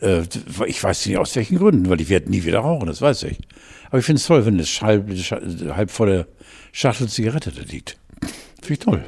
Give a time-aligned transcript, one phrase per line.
[0.00, 0.22] Äh,
[0.66, 3.38] ich weiß nicht aus welchen Gründen, weil ich werde nie wieder rauchen, das weiß ich.
[3.88, 6.26] Aber ich finde es toll, wenn das halb, halb volle
[6.72, 7.96] Schachtel Zigarette da liegt.
[8.60, 9.04] Finde ich toll.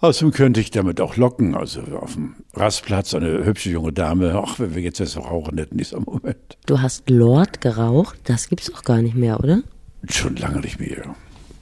[0.00, 4.58] Außerdem könnte ich damit auch locken, also auf dem Rastplatz eine hübsche junge Dame, ach,
[4.58, 6.58] wenn wir jetzt das rauchen hätten, dieser Moment.
[6.66, 9.62] Du hast Lord geraucht, das gibt's auch gar nicht mehr, oder?
[10.08, 11.14] Schon lange nicht mehr.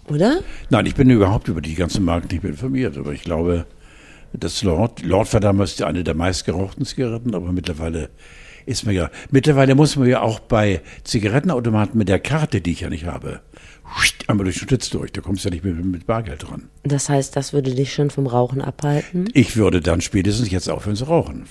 [0.08, 0.40] Oder?
[0.68, 3.66] Nein, ich bin überhaupt über die ganze Markt nicht mehr informiert, aber ich glaube,
[4.32, 8.10] dass Lord, Lord war damals eine der meistgerauchten Zigaretten, aber mittlerweile
[8.66, 12.80] ist man ja, mittlerweile muss man ja auch bei Zigarettenautomaten mit der Karte, die ich
[12.80, 13.40] ja nicht habe,
[14.26, 15.12] einmal durch den Schlitz durch.
[15.12, 16.68] Da kommst du ja nicht mehr mit Bargeld dran.
[16.82, 19.28] Das heißt, das würde dich schon vom Rauchen abhalten?
[19.34, 21.46] Ich würde dann spätestens jetzt aufhören zu rauchen.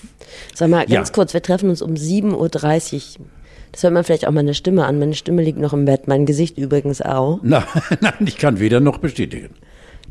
[0.54, 1.14] Sag mal, ganz ja.
[1.14, 3.26] kurz, wir treffen uns um 7.30 Uhr.
[3.72, 5.00] Das hört man vielleicht auch meine Stimme an.
[5.00, 7.40] Meine Stimme liegt noch im Bett, mein Gesicht übrigens auch.
[7.42, 7.64] Nein,
[8.00, 9.50] nein ich kann weder noch bestätigen.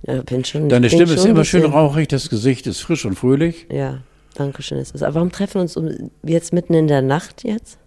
[0.06, 3.16] Ja, bin schon, Deine bin Stimme ist immer schön rauchig, das Gesicht ist frisch und
[3.16, 3.68] fröhlich.
[3.72, 4.02] Ja,
[4.34, 4.78] danke schön.
[4.78, 5.04] Ist es.
[5.04, 7.78] Aber warum treffen wir uns um, jetzt mitten in der Nacht jetzt?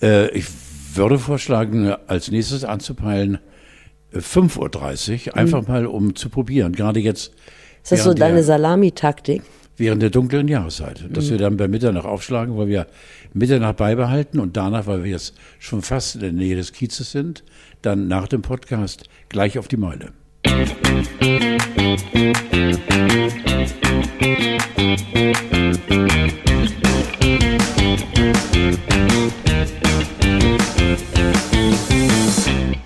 [0.00, 0.46] Äh, ich
[0.94, 3.38] würde vorschlagen, als nächstes anzupeilen
[4.14, 5.68] 5.30 Uhr, einfach mhm.
[5.68, 6.72] mal um zu probieren.
[6.72, 7.32] Gerade jetzt.
[7.82, 9.42] Ist das so deine Salamitaktik?
[9.76, 11.04] Während der dunklen Jahreszeit.
[11.10, 11.30] Dass mhm.
[11.30, 12.86] wir dann bei Mitternacht aufschlagen, weil wir
[13.32, 17.42] Mitternacht beibehalten und danach, weil wir jetzt schon fast in der Nähe des Kiezes sind,
[17.80, 20.12] dann nach dem Podcast gleich auf die Meile.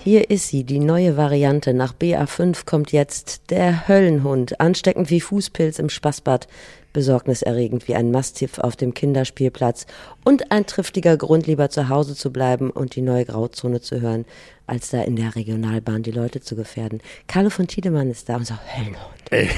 [0.05, 1.73] Hier ist sie, die neue Variante.
[1.73, 4.61] Nach BA5 kommt jetzt der Höllenhund.
[4.61, 6.49] Ansteckend wie Fußpilz im Spaßbad,
[6.97, 9.87] besorgniserregend wie ein Mastiff auf dem Kinderspielplatz
[10.25, 14.25] und ein triftiger Grund, lieber zu Hause zu bleiben und die neue Grauzone zu hören,
[14.67, 17.03] als da in der Regionalbahn die Leute zu gefährden.
[17.27, 18.97] Carlo von Tiedemann ist da und sagt, Höllenhund.
[19.31, 19.51] Ey.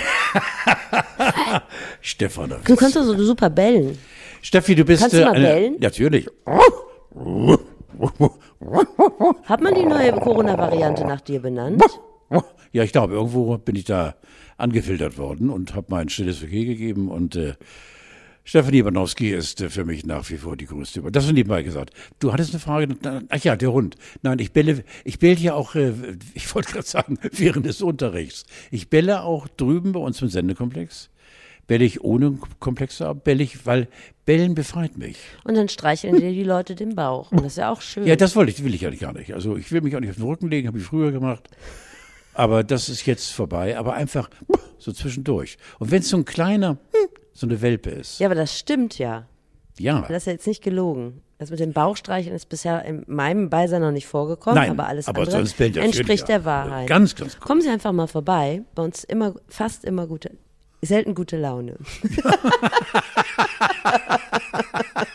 [2.00, 2.56] Stefan.
[2.64, 3.96] Du kannst doch so super bellen.
[4.42, 5.02] Steffi, du bist...
[5.02, 5.76] Kannst du mal eine, bellen?
[5.78, 6.26] Natürlich.
[9.44, 11.84] Hat man die neue Corona-Variante nach dir benannt?
[12.72, 14.16] Ja, ich glaube, irgendwo bin ich da
[14.58, 17.54] angefiltert worden und habe mein stilles Okay gegeben und äh,
[18.48, 21.02] Stefanie Banowski ist äh, für mich nach wie vor die größte.
[21.12, 21.92] Das ist nebenbei gesagt.
[22.18, 22.96] Du hattest eine Frage.
[23.28, 23.96] Ach ja, der Hund.
[24.22, 25.92] Nein, ich bälle, ich bälle ja auch, äh,
[26.32, 28.46] ich wollte gerade sagen, während des Unterrichts.
[28.70, 31.10] Ich bälle auch drüben bei uns im Sendekomplex.
[31.66, 33.86] Bälle ich ohne Komplexe ab, bälle ich, weil
[34.24, 35.18] Bellen befreit mich.
[35.44, 37.30] Und dann streicheln dir die Leute den Bauch.
[37.30, 38.06] Und das ist ja auch schön.
[38.06, 39.34] Ja, das wollte ich, will ich eigentlich gar nicht.
[39.34, 41.50] Also ich will mich auch nicht auf den Rücken legen, habe ich früher gemacht.
[42.38, 43.76] Aber das ist jetzt vorbei.
[43.76, 44.30] Aber einfach
[44.78, 45.58] so zwischendurch.
[45.80, 46.78] Und wenn es so ein kleiner,
[47.32, 48.20] so eine Welpe ist.
[48.20, 49.26] Ja, aber das stimmt ja.
[49.76, 50.02] Ja.
[50.02, 51.20] Das ist ja jetzt nicht gelogen.
[51.38, 55.08] Das mit dem Bauchstreicheln ist bisher in meinem Beisein noch nicht vorgekommen, Nein, aber alles
[55.08, 55.40] aber andere
[55.80, 56.88] entspricht der Wahrheit.
[56.88, 57.46] Ganz, ganz gut.
[57.46, 58.62] Kommen Sie einfach mal vorbei.
[58.74, 60.30] Bei uns immer, fast immer gute
[60.80, 61.76] selten gute Laune.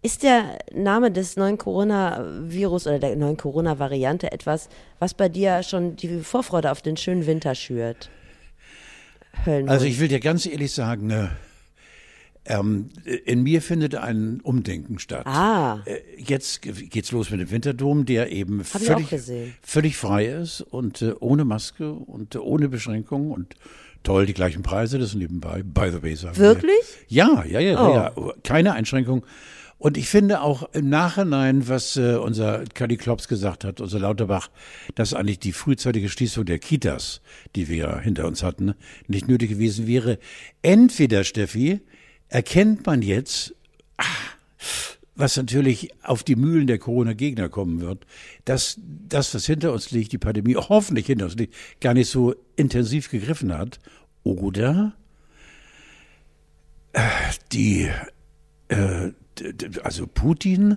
[0.00, 4.68] Ist der Name des neuen Coronavirus oder der neuen Corona-Variante etwas,
[5.00, 8.08] was bei dir schon die Vorfreude auf den schönen Winter schürt?
[9.44, 9.70] Höllenhund.
[9.70, 11.26] Also ich will dir ganz ehrlich sagen, äh,
[12.46, 12.90] ähm,
[13.24, 15.26] in mir findet ein Umdenken statt.
[15.26, 15.80] Ah.
[15.84, 19.08] Äh, jetzt geht's los mit dem Winterdom, der eben völlig,
[19.62, 23.56] völlig frei ist und äh, ohne Maske und äh, ohne Beschränkungen und
[24.02, 26.78] toll, die gleichen Preise, das nebenbei, by the way sagen Wirklich?
[27.08, 27.24] Wir.
[27.26, 27.94] Ja, ja, ja, oh.
[27.94, 29.24] ja, keine Einschränkung.
[29.78, 34.50] Und ich finde auch im Nachhinein, was äh, unser Kali Klops gesagt hat, unser Lauterbach,
[34.96, 37.20] dass eigentlich die frühzeitige Schließung der Kitas,
[37.54, 38.74] die wir hinter uns hatten,
[39.06, 40.18] nicht nötig gewesen wäre.
[40.62, 41.80] Entweder, Steffi,
[42.28, 43.54] erkennt man jetzt,
[43.96, 44.36] ach,
[45.14, 48.04] was natürlich auf die Mühlen der Corona-Gegner kommen wird,
[48.44, 52.34] dass das, was hinter uns liegt, die Pandemie hoffentlich hinter uns liegt, gar nicht so
[52.56, 53.78] intensiv gegriffen hat.
[54.22, 54.94] Oder
[56.92, 57.00] äh,
[57.52, 57.90] die,
[58.68, 59.10] äh,
[59.82, 60.76] also Putin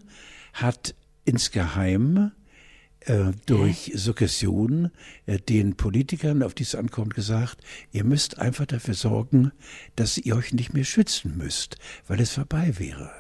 [0.54, 0.96] hat
[1.26, 2.32] insgeheim
[3.02, 4.92] äh, durch Suggestion
[5.26, 7.58] äh, den Politikern, auf die es ankommt, gesagt,
[7.92, 9.52] ihr müsst einfach dafür sorgen,
[9.96, 11.78] dass ihr euch nicht mehr schützen müsst,
[12.08, 13.12] weil es vorbei wäre.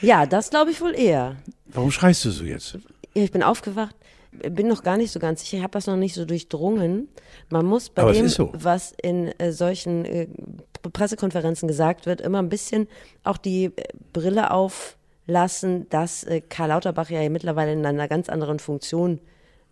[0.00, 1.36] Ja, das glaube ich wohl eher.
[1.66, 2.78] Warum schreist du so jetzt?
[3.12, 3.94] Ich bin aufgewacht,
[4.32, 7.08] bin noch gar nicht so ganz sicher, ich habe das noch nicht so durchlassen.
[7.50, 8.50] Man muss bei Aber dem, so.
[8.54, 10.28] was in äh, solchen äh,
[10.88, 12.88] Pressekonferenzen gesagt wird, immer ein bisschen
[13.24, 13.70] auch die äh,
[14.12, 19.20] Brille auflassen, dass äh, Karl Lauterbach ja mittlerweile in einer ganz anderen Funktion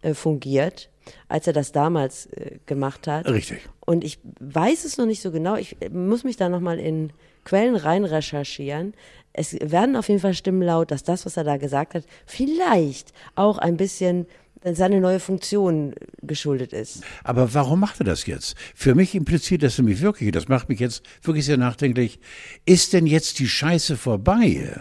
[0.03, 0.91] äh, fungiert,
[1.29, 2.29] als er das damals
[2.67, 3.27] gemacht hat.
[3.29, 3.67] Richtig.
[3.81, 5.57] Und ich weiß es noch nicht so genau.
[5.57, 7.15] Ich muss mich da nochmal in
[7.45, 8.93] Quellen rein recherchieren
[9.39, 13.13] es werden auf jeden Fall Stimmen laut, dass das, was er da gesagt hat, vielleicht
[13.37, 14.27] auch ein bisschen
[14.73, 17.03] seine neue Funktion geschuldet ist.
[17.25, 18.57] Aber warum macht er das jetzt?
[18.75, 22.21] Für mich impliziert das nämlich wirklich, das macht mich jetzt wirklich sehr nachdenklich,
[22.67, 24.81] ist denn jetzt die Scheiße vorbei?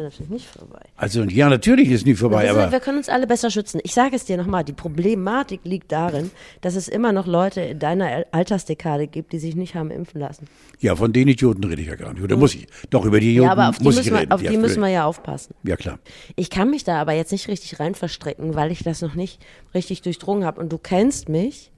[0.00, 0.80] Ja natürlich nicht vorbei.
[0.96, 3.80] Also ja, natürlich ist nie vorbei, wir, aber wir können uns alle besser schützen.
[3.84, 6.30] Ich sage es dir nochmal, die Problematik liegt darin,
[6.60, 10.46] dass es immer noch Leute in deiner Altersdekade gibt, die sich nicht haben impfen lassen.
[10.80, 12.22] ja, von den Idioten rede ich ja gar nicht.
[12.22, 12.66] Oder muss ich?
[12.90, 14.32] Doch, über die Idioten Ja, aber auf die, muss ich müssen wir, reden.
[14.32, 15.54] auf ja, die müssen wir ja aufpassen.
[15.62, 15.98] ja, klar.
[16.36, 19.40] Ich kann mich da aber jetzt nicht richtig rein verstricken, weil ich das noch nicht
[19.74, 20.60] richtig durchdrungen habe.
[20.60, 21.70] Und du kennst mich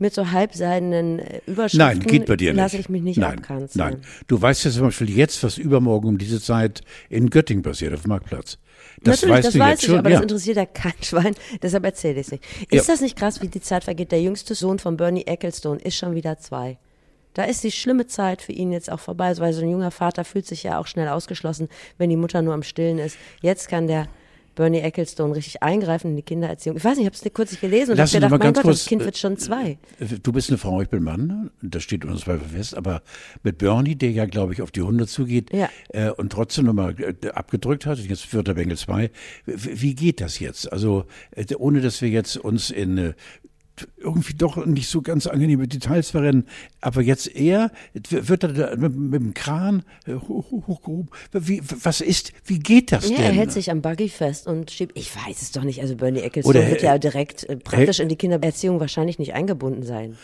[0.00, 1.78] mit so halbseidenen äh, Überschriften.
[1.78, 2.56] Nein, geht bei dir nicht.
[2.60, 3.90] Lasse ich mich nicht nein, abkanzeln.
[3.90, 7.94] Nein, du weißt ja zum Beispiel jetzt, was übermorgen um diese Zeit in Göttingen passiert,
[7.94, 8.58] auf dem Marktplatz.
[9.02, 9.98] Das Natürlich, weißt das du weiß jetzt ich, schon.
[9.98, 10.16] aber ja.
[10.16, 12.44] das interessiert ja kein Schwein, deshalb erzähle ich es nicht.
[12.70, 12.92] Ist Ja.
[12.94, 14.10] das nicht krass, wie die Zeit vergeht?
[14.10, 16.78] Der jüngste Sohn von Bernie Ecclestone ist schon wieder zwei.
[17.34, 20.24] Da ist die schlimme Zeit für ihn jetzt auch vorbei, weil so ein junger Vater
[20.24, 23.16] fühlt sich ja auch schnell ausgeschlossen, wenn die Mutter nur am Stillen ist.
[23.40, 24.08] Jetzt kann der
[24.54, 26.76] Bernie Ecclestone richtig eingreifen in die Kindererziehung.
[26.76, 28.78] Ich weiß nicht, ich habe es kurz nicht gelesen und habe gedacht, mein Gott, kurz,
[28.80, 29.78] das Kind äh, wird schon zwei.
[30.22, 33.02] Du bist eine Frau, ich bin Mann, das steht uns zwei fest, aber
[33.42, 35.68] mit Bernie, der ja, glaube ich, auf die 100 zugeht Ja.
[35.90, 39.10] äh, und trotzdem nochmal äh, abgedrückt hat, jetzt führt der Bengel 2,
[39.46, 40.72] wie geht das jetzt?
[40.72, 43.12] Also, äh, ohne dass wir jetzt uns in äh,
[43.96, 46.46] irgendwie doch nicht so ganz angenehme Details verrennen,
[46.80, 51.10] aber jetzt eher, wird er da mit, mit dem Kran äh, hoch, hoch, hochgehoben?
[51.32, 53.26] Wie, was ist, wie geht das Ja, denn?
[53.26, 56.20] er hält sich am Buggy fest und schiebt, ich weiß es doch nicht, also Bernie
[56.20, 60.16] Ecclestone Oder, wird ja direkt äh, praktisch in die Kindererziehung wahrscheinlich nicht eingebunden sein.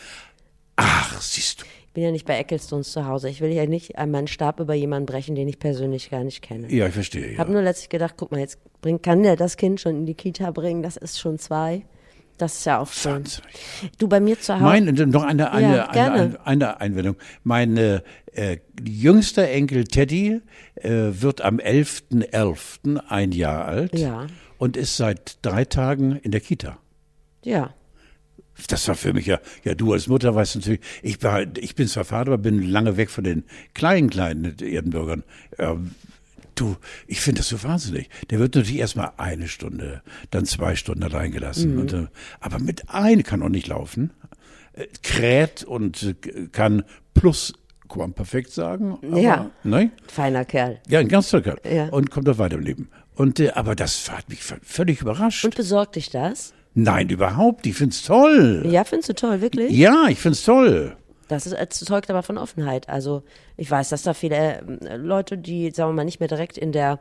[0.75, 1.65] Ach, siehst du.
[1.87, 3.27] Ich bin ja nicht bei Ecclestones zu Hause.
[3.27, 6.71] Ich will ja nicht meinen Stab über jemanden brechen, den ich persönlich gar nicht kenne.
[6.71, 7.25] Ja, ich verstehe.
[7.25, 7.39] Ich Ja.
[7.39, 10.13] habe nur letztlich gedacht, guck mal, jetzt bring, kann der das Kind schon in die
[10.13, 11.81] Kita bringen, das ist schon zwei.
[12.37, 13.13] Das ist ja auch schön.
[13.13, 13.43] Wahnsinn.
[13.97, 14.63] Du bei mir zu Hause.
[14.63, 17.15] Mein, noch eine, eine, Ja, eine, eine, eine Einwendung.
[17.43, 18.01] Mein äh,
[18.33, 20.41] äh, jüngster Enkel Teddy
[20.75, 22.97] äh, wird am 11.11.
[23.07, 24.27] ein Jahr alt Ja.
[24.57, 26.77] und ist seit drei Tagen in der Kita.
[27.43, 27.73] ja.
[28.69, 31.87] Das war für mich ja, ja, du als Mutter weißt natürlich, ich, war, ich bin
[31.87, 33.43] zwar Vater, aber bin lange weg von den
[33.75, 35.23] kleinen, kleinen Erdenbürgern.
[35.59, 35.91] Ähm,
[36.59, 36.75] du,
[37.07, 38.09] ich finde das so wahnsinnig.
[38.29, 40.01] Der wird natürlich erstmal eine Stunde,
[40.31, 41.75] dann zwei Stunden allein gelassen.
[41.75, 41.79] Mhm.
[41.81, 42.07] Und, äh,
[42.39, 44.11] aber mit ein kann auch nicht laufen.
[44.73, 46.83] Äh, kräht und äh, kann
[47.13, 47.53] plus
[48.15, 48.97] perfekt sagen.
[49.01, 49.49] Aber, Ja.
[49.63, 49.91] Ne?
[50.07, 50.79] Feiner Kerl.
[50.87, 51.59] Ja, ein ganz toller Kerl.
[51.63, 51.85] Ja.
[51.87, 52.89] Und kommt auch weiter im Leben.
[53.15, 55.43] Und, äh, aber das hat mich völlig überrascht.
[55.45, 56.53] Und besorgt dich das?
[56.73, 57.65] Nein, überhaupt.
[57.65, 58.63] Ich find's toll.
[58.69, 59.71] Ja, findest du toll, wirklich?
[59.71, 60.95] Ja, ich find's toll.
[61.27, 62.89] Das ist, es zeugt aber von Offenheit.
[62.89, 63.23] Also
[63.57, 66.71] ich weiß, dass da viele äh, Leute, die, sagen wir mal, nicht mehr direkt in
[66.71, 66.99] der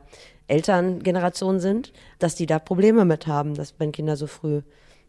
[0.48, 4.62] Elterngeneration sind, dass die da Probleme mit haben, dass wenn Kinder so früh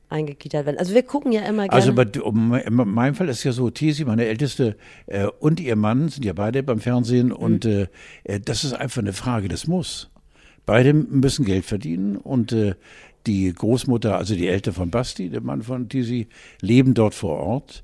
[0.10, 0.78] eingekietert werden.
[0.78, 1.74] Also wir gucken ja immer gerne.
[1.74, 5.75] Also bei, um, in meinem Fall ist ja so, Tesi, meine Älteste, äh, und ihr
[5.75, 7.88] Mann sind ja beide beim Fernsehen und äh,
[8.24, 10.10] äh, das ist einfach eine Frage des Muss.
[10.66, 12.75] Beide müssen Geld verdienen und äh,
[13.25, 16.28] die Großmutter, also die Eltern von Basti, der Mann von Tisi,
[16.62, 17.84] leben dort vor Ort.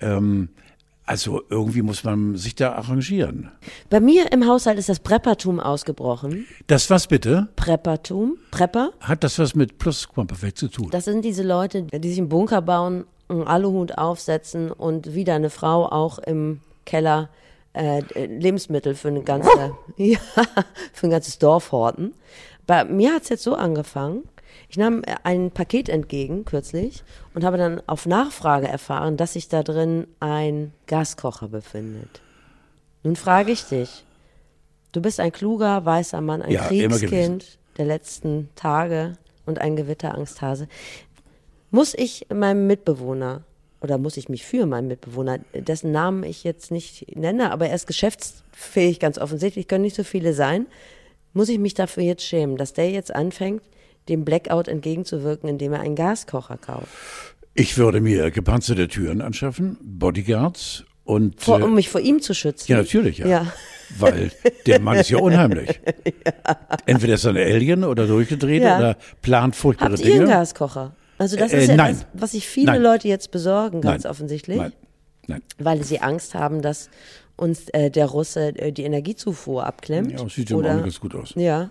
[0.00, 0.48] Ähm,
[1.10, 3.50] also irgendwie muss man sich da arrangieren.
[3.88, 6.46] Bei mir im Haushalt ist das Preppertum ausgebrochen.
[6.68, 7.48] Das was bitte?
[7.56, 10.88] Preppertum, Prepper, Hat das was mit Plusquamperfekt zu tun?
[10.92, 15.50] das sind diese Leute, die sich einen Bunker bauen, einen Aluhut aufsetzen und wie deine
[15.50, 17.28] Frau auch im Keller
[17.72, 19.50] äh, Lebensmittel für eine ganze,
[19.96, 20.18] ja,
[20.92, 22.14] für ein ganzes Dorf horten.
[22.68, 24.22] Bei mir hat's jetzt so angefangen.
[24.70, 27.02] Ich nahm ein Paket entgegen kürzlich
[27.34, 32.20] und habe dann auf Nachfrage erfahren, dass sich da drin ein Gaskocher befindet.
[33.02, 34.04] Nun frage ich dich,
[34.92, 36.68] du bist ein kluger, weißer Mann, ein Ja.
[36.68, 40.68] Kriegskind der letzten Tage und ein Gewitterangsthase.
[41.72, 43.42] Muss ich meinem Mitbewohner
[43.80, 47.74] oder muss ich mich für meinen Mitbewohner, dessen Namen ich jetzt nicht nenne, aber er
[47.74, 50.66] ist geschäftsfähig ganz offensichtlich, können nicht so viele sein,
[51.32, 53.62] muss ich mich dafür jetzt schämen, dass der jetzt anfängt,
[54.10, 56.88] dem Blackout entgegenzuwirken, indem er einen Gaskocher kauft.
[57.54, 62.34] Ich würde mir gepanzerte Türen anschaffen, Bodyguards und Vor, äh, um mich vor ihm zu
[62.34, 62.70] schützen.
[62.70, 63.26] Ja, natürlich, ja.
[63.26, 63.46] Ja.
[63.98, 64.30] Weil
[64.66, 65.80] der Mann ist ja unheimlich.
[66.86, 68.78] Entweder ist er ein Alien oder durchgedreht Ja.
[68.78, 70.30] oder plant furchtbare Habt ihr einen Dinge.
[70.32, 70.94] Gaskocher?
[71.18, 71.94] Also das Äh, ist ja nein.
[71.94, 72.82] das, was sich viele Nein.
[72.82, 74.10] Leute jetzt besorgen, ganz Nein.
[74.10, 74.56] offensichtlich.
[74.58, 74.72] Nein,
[75.26, 75.42] nein.
[75.58, 76.88] weil sie Angst haben, dass
[77.36, 80.12] uns äh, der Russe äh, die Energiezufuhr abklemmt.
[80.12, 81.32] Ja, sieht ja Augenblick ganz gut aus.
[81.34, 81.70] Ja.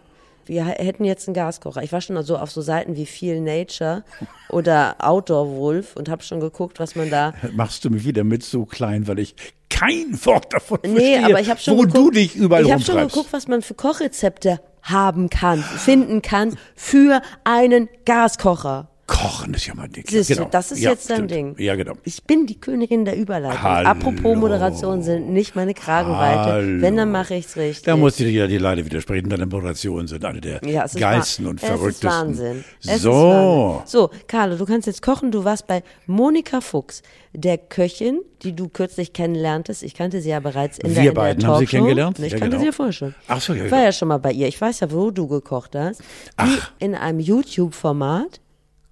[0.50, 1.84] Wir hätten jetzt einen Gaskocher.
[1.84, 4.03] Ich war schon so auf so Seiten wie Feel Nature
[4.50, 7.36] oder Outdoor Wolf und habe schon geguckt, was man da.
[7.53, 9.36] Machst du mich wieder mit so klein, weil ich
[9.70, 12.72] kein Wort davon Nee, verstehe, aber ich habe schon wo geguckt, du dich überall Ich
[12.72, 18.89] habe schon geguckt, was man für Kochrezepte haben kann, finden kann für einen Gaskocher.
[19.10, 20.08] Kochen ist ja mal dick.
[20.08, 20.50] Siehst du, genau.
[20.51, 21.32] das ist ja, jetzt dein stimmt.
[21.32, 21.56] Ding.
[21.58, 21.94] Ja, genau.
[22.04, 23.62] Ich bin die Königin der Überleitung.
[23.62, 23.89] Hallo.
[23.89, 26.51] Apropos Moderation sind nicht meine Kragenweite.
[26.51, 26.82] Hallo.
[26.82, 27.86] Wenn, dann mache ich's richtig.
[27.86, 29.28] Da muss ich dir ja die Leute widersprechen.
[29.28, 32.10] Deine Moderationen sind eine der ja, geilsten und es verrücktesten.
[32.10, 32.63] Ist Wahnsinn.
[32.86, 33.10] Es so.
[33.10, 33.88] Ist Wahnsinn.
[33.88, 35.32] So, Carlo, du kannst jetzt kochen.
[35.32, 37.01] Du warst bei Monika Fuchs,
[37.34, 39.82] der Köchin, die du kürzlich kennenlerntest.
[39.82, 42.20] Ich kannte sie ja bereits in der, Wir in der beiden haben sie kennengelernt?
[42.20, 42.60] Ich Ja, kannte genau.
[42.60, 43.16] sie ja vorher schon.
[43.28, 43.86] Ach so, ja, Ich war ja.
[43.86, 44.48] ja schon mal bei ihr.
[44.48, 46.01] Ich weiß ja, wo du gekocht hast.
[46.39, 48.39] Die in einem YouTube-Format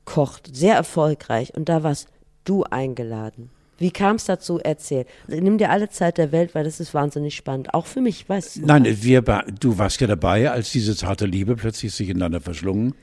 [0.08, 1.54] kocht, sehr erfolgreich.
[1.56, 2.08] Und da warst
[2.46, 3.52] du eingeladen.
[3.78, 4.58] Wie kam es dazu?
[4.58, 5.06] Erzähl.
[5.28, 7.76] Nimm dir alle Zeit der Welt, weil das ist wahnsinnig spannend.
[7.76, 8.66] Auch für mich, weißt du.
[8.66, 12.96] Nein, wir, du warst ja dabei, als diese zarte Liebe plötzlich sich ineinander verschlungen,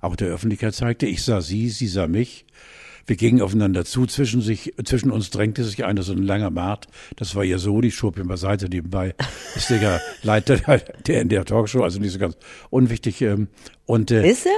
[0.00, 1.04] auch der Öffentlichkeit zeigte.
[1.06, 2.46] Ich sah sie, sie sah mich.
[3.06, 4.06] Wir gingen aufeinander zu.
[4.06, 6.86] Zwischen, sich, zwischen uns drängte sich einer so ein langer Bart.
[7.16, 8.68] Das war ihr so, die schob ihn beiseite.
[8.68, 9.14] Nebenbei
[9.56, 12.36] ist der Leiter der, der in der Talkshow, also nicht so ganz
[12.70, 13.20] unwichtig.
[13.20, 13.48] ähm,
[13.84, 14.52] Und äh, Ist er?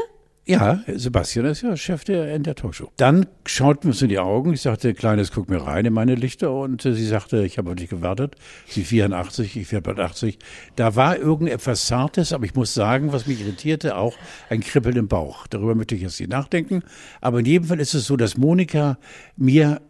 [0.46, 2.90] Ja, Sebastian ist ja Chef der, in der Talkshow.
[2.98, 4.52] Dann schauten wir uns in die Augen.
[4.52, 6.52] Ich sagte, Kleines, guck mir rein in meine Lichter.
[6.52, 8.36] Und äh, sie sagte, ich habe auf dich gewartet.
[8.68, 10.38] Sie 84, ich werde bald 80.
[10.76, 14.16] Da war irgendetwas Zartes, aber ich muss sagen, was mich irritierte, auch
[14.50, 15.46] ein Kribbeln im Bauch.
[15.46, 16.82] Darüber möchte ich jetzt nicht nachdenken.
[17.22, 18.98] Aber in jedem Fall ist es so, dass Monika
[19.36, 19.80] mir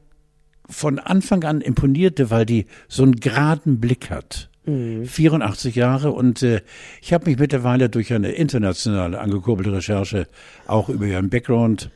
[0.70, 4.50] von Anfang an imponierte, weil die so einen geraden Blick hat.
[4.66, 6.62] 84 Jahre und äh,
[7.02, 10.26] ich habe mich mittlerweile durch eine internationale angekurbelte Recherche
[10.66, 11.90] auch über ihren Background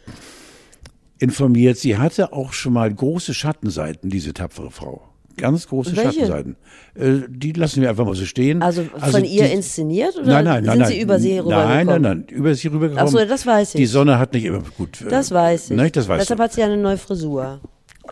[1.18, 1.78] informiert.
[1.78, 5.02] Sie hatte auch schon mal große Schattenseiten, diese tapfere Frau.
[5.36, 6.12] Ganz große Welche?
[6.12, 6.56] Schattenseiten.
[6.94, 8.60] Äh, die lassen wir einfach mal so stehen.
[8.60, 10.72] Also von ihr die- inszeniert oder Nein, nein, nein.
[10.72, 10.88] sind nein.
[10.90, 11.68] sie über sie rübergekommen?
[11.68, 12.24] Nein, nein, nein.
[12.28, 13.06] Über sie rübergekommen.
[13.14, 13.78] Ach so, das weiß ich.
[13.78, 15.00] Die Sonne hat nicht immer gut.
[15.00, 15.76] äh, Das weiß ich.
[15.76, 16.42] Ne, das weißt Deshalb du.
[16.44, 17.60] hat sie ja eine neue Frisur.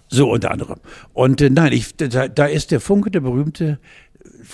[0.08, 0.78] So unter anderem.
[1.14, 3.80] Und äh, nein, ich, da, da ist der Funke, der berühmte,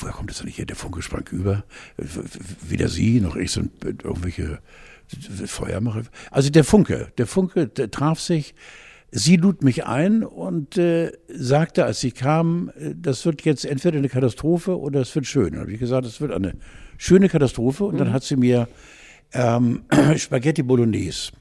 [0.00, 0.66] woher kommt das denn nicht hier?
[0.66, 1.64] Der Funke sprang über.
[1.96, 4.58] Weder sie noch ich sind irgendwelche
[5.46, 6.04] Feuermacher.
[6.30, 8.54] Also der Funke, der Funke der traf sich.
[9.14, 13.98] Sie lud mich ein und äh, sagte, als sie kam, äh, das wird jetzt entweder
[13.98, 15.52] eine Katastrophe oder es wird schön.
[15.52, 16.54] Dann habe ich gesagt, es wird eine
[16.96, 17.84] schöne Katastrophe.
[17.84, 18.68] Und dann hat sie mir
[19.34, 19.82] ähm,
[20.16, 21.32] Spaghetti Bolognese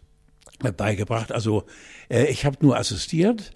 [0.76, 1.32] beigebracht.
[1.32, 1.64] Also
[2.10, 3.54] äh, ich habe nur assistiert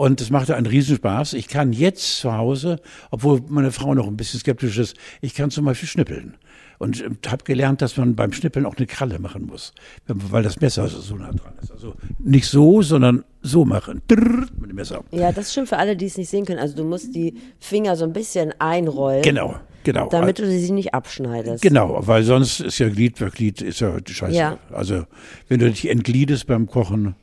[0.00, 1.34] und es machte einen Riesenspaß.
[1.34, 2.80] Ich kann jetzt zu Hause,
[3.10, 6.38] obwohl meine Frau noch ein bisschen skeptisch ist, ich kann zum Beispiel schnippeln.
[6.78, 9.74] Und äh, habe gelernt, dass man beim Schnippeln auch eine Kralle machen muss,
[10.06, 11.70] weil das Messer so nah dran ist.
[11.70, 14.00] Also nicht so, sondern so machen.
[14.08, 15.04] Drrrt Mit dem Messer.
[15.10, 16.60] Ja, das ist schon für alle, die es nicht sehen können.
[16.60, 20.08] Also du musst die Finger so ein bisschen einrollen, Genau, genau.
[20.08, 21.60] damit du sie nicht abschneidest.
[21.62, 24.34] Genau, weil sonst ist ja Glied für Glied, ist ja scheiße.
[24.34, 24.56] Ja.
[24.72, 25.04] Also
[25.48, 27.16] wenn du dich entgliedest beim Kochen,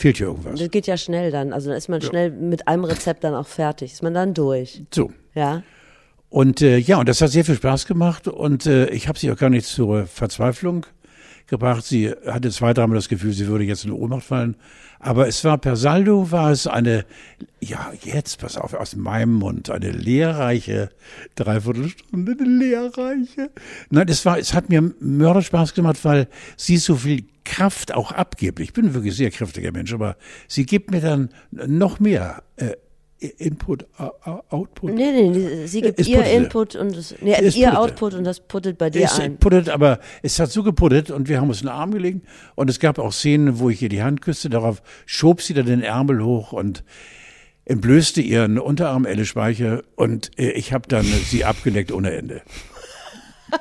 [0.00, 0.58] fehlt dir irgendwas.
[0.58, 1.52] Das geht ja schnell dann.
[1.52, 3.92] Also dann ist man schnell mit einem Rezept dann auch fertig.
[3.92, 4.82] Ist man dann durch.
[4.92, 5.12] So.
[5.34, 5.62] Ja.
[6.28, 9.30] Und äh, ja, und das hat sehr viel Spaß gemacht und äh, ich habe sie
[9.32, 10.86] auch gar nicht zur Verzweiflung
[11.50, 11.84] gebracht.
[11.84, 14.56] Sie hatte zwei, dreimal das Gefühl, sie würde jetzt in Ohnmacht fallen.
[14.98, 17.04] Aber es war per Saldo, war es eine,
[17.60, 20.90] ja, jetzt, pass auf, aus meinem Mund, eine lehrreiche
[21.36, 23.50] Dreiviertelstunde, eine lehrreiche.
[23.90, 28.60] Nein, es war, es hat mir Mörderspaß gemacht, weil sie so viel Kraft auch abgibt.
[28.60, 30.16] Ich bin wirklich sehr kräftiger Mensch, aber
[30.48, 32.72] sie gibt mir dann noch mehr äh,
[33.20, 33.86] Input,
[34.48, 34.94] Output.
[34.94, 36.36] Nee, nee, sie gibt Es ihr puttete.
[36.36, 37.78] Input und das, nee, Es ihr puttete.
[37.82, 39.36] Output und das puttet bei dir Es ein.
[39.36, 42.22] puttet, aber es hat so geputtet und wir haben uns in den Arm gelegen
[42.54, 45.66] und es gab auch Szenen, wo ich ihr die Hand küsste, darauf schob sie dann
[45.66, 46.82] den Ärmel hoch und
[47.66, 52.42] entblößte ihren Unterarm Elle Speicher und äh, ich habe dann sie abgeleckt ohne Ende.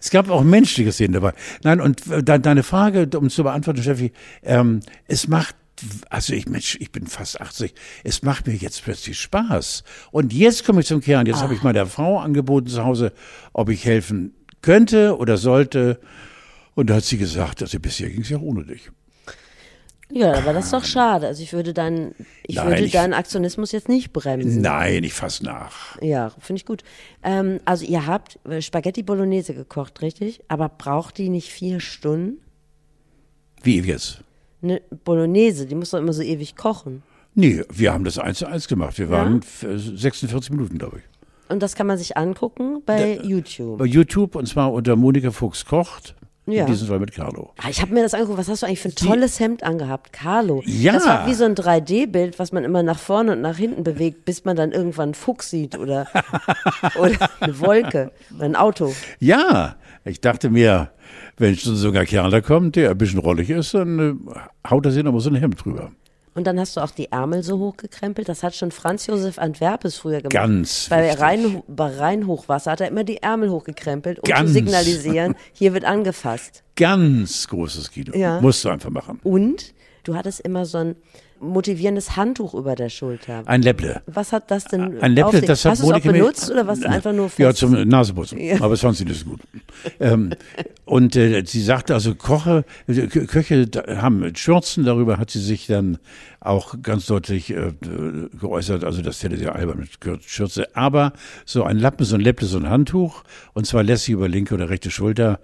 [0.00, 1.32] Es gab auch menschliche Szenen dabei.
[1.62, 4.12] Nein, und äh, de deine Frage, um zu beantworten, Steffi,
[4.42, 5.54] ähm, es macht,
[6.10, 7.74] also ich, Mensch, ich bin fast 80,
[8.04, 9.84] es macht mir jetzt plötzlich Spaß.
[10.10, 11.26] Und jetzt komme ich zum Kern.
[11.26, 13.12] Jetzt habe ich meiner Frau angeboten zu Hause,
[13.52, 16.00] ob ich helfen könnte oder sollte.
[16.74, 18.90] Und da hat sie gesagt, also bisher ging es ja ohne dich.
[20.14, 21.26] Ja, aber das ist doch schade.
[21.26, 22.14] Also ich würde deinen,
[22.46, 24.60] ich Nein, würde ich- deinen Aktionismus jetzt nicht bremsen.
[24.60, 26.00] Nein, ich fass nach.
[26.02, 26.82] Ja, finde ich gut.
[27.22, 30.40] Ähm, also ihr habt äh, Spaghetti Bolognese gekocht, richtig?
[30.48, 32.38] Aber braucht die nicht vier Stunden?
[33.62, 34.22] Wie jetzt?
[34.62, 37.02] Eine Bolognese, die muss doch immer so ewig kochen.
[37.34, 38.98] Nee, wir haben das eins zu eins gemacht.
[38.98, 41.02] Wir waren f- 46 Minuten, glaube ich.
[41.50, 43.78] Und das kann man sich angucken bei YouTube.
[43.78, 46.14] Bei YouTube und zwar unter Monika Fuchs kocht.
[46.46, 46.62] Ja.
[46.62, 47.52] In diesem Fall mit Carlo.
[47.62, 48.36] Ah, Ich habe mir das angeguckt.
[48.36, 50.12] Was hast du eigentlich für ein tolles Hemd angehabt?
[50.12, 50.60] Carlo.
[50.66, 50.92] Ja.
[50.94, 54.24] Das war wie so ein 3D-Bild, was man immer nach vorne und nach hinten bewegt,
[54.24, 56.08] bis man dann irgendwann einen Fuchs sieht oder,
[56.98, 58.92] oder eine Wolke oder ein Auto.
[59.20, 60.90] Ja, ich dachte mir,
[61.36, 64.92] wenn schon sogar Kerl da kommt, der ein bisschen rollig ist, dann äh, haut er
[64.92, 65.92] sich noch mal so ein Hemd drüber.
[66.34, 68.28] Und dann hast du auch die Ärmel so hochgekrempelt.
[68.28, 70.32] Das hat schon Franz Josef Antwerpes früher gemacht.
[70.32, 71.12] Ganz Bei.
[71.12, 74.48] Rhein, bei Rheinhochwasser hat er immer die Ärmel hochgekrempelt, um Ganz.
[74.48, 76.62] zu signalisieren, hier wird angefasst.
[76.76, 78.16] Ganz großes Kino.
[78.16, 78.40] Ja.
[78.40, 79.20] Musst du einfach machen.
[79.22, 79.74] Und
[80.04, 80.96] du hattest immer so ein
[81.42, 83.42] motivierendes Handtuch über der Schulter.
[83.46, 84.02] Ein Läpple.
[84.06, 86.82] Was hat das denn Ein Läpple, das hat Hast du es auch benutzt oder was
[86.84, 88.38] einfach nur Ja, zum Naseputzen.
[88.38, 88.60] Ja.
[88.60, 89.40] Aber es fand sie nicht so gut.
[90.00, 90.30] ähm,
[90.84, 93.66] und äh, sie sagte also, Koche, äh, Kö- Köche
[94.00, 95.98] haben Schürzen, darüber hat sie sich dann
[96.40, 97.72] auch ganz deutlich äh,
[98.40, 100.66] geäußert, also das hätte sie albern mit Schürze.
[100.74, 101.12] Aber
[101.44, 103.22] so ein Lappen, so ein Läpple, so ein Handtuch,
[103.54, 105.38] und zwar lässig über linke oder rechte Schulter,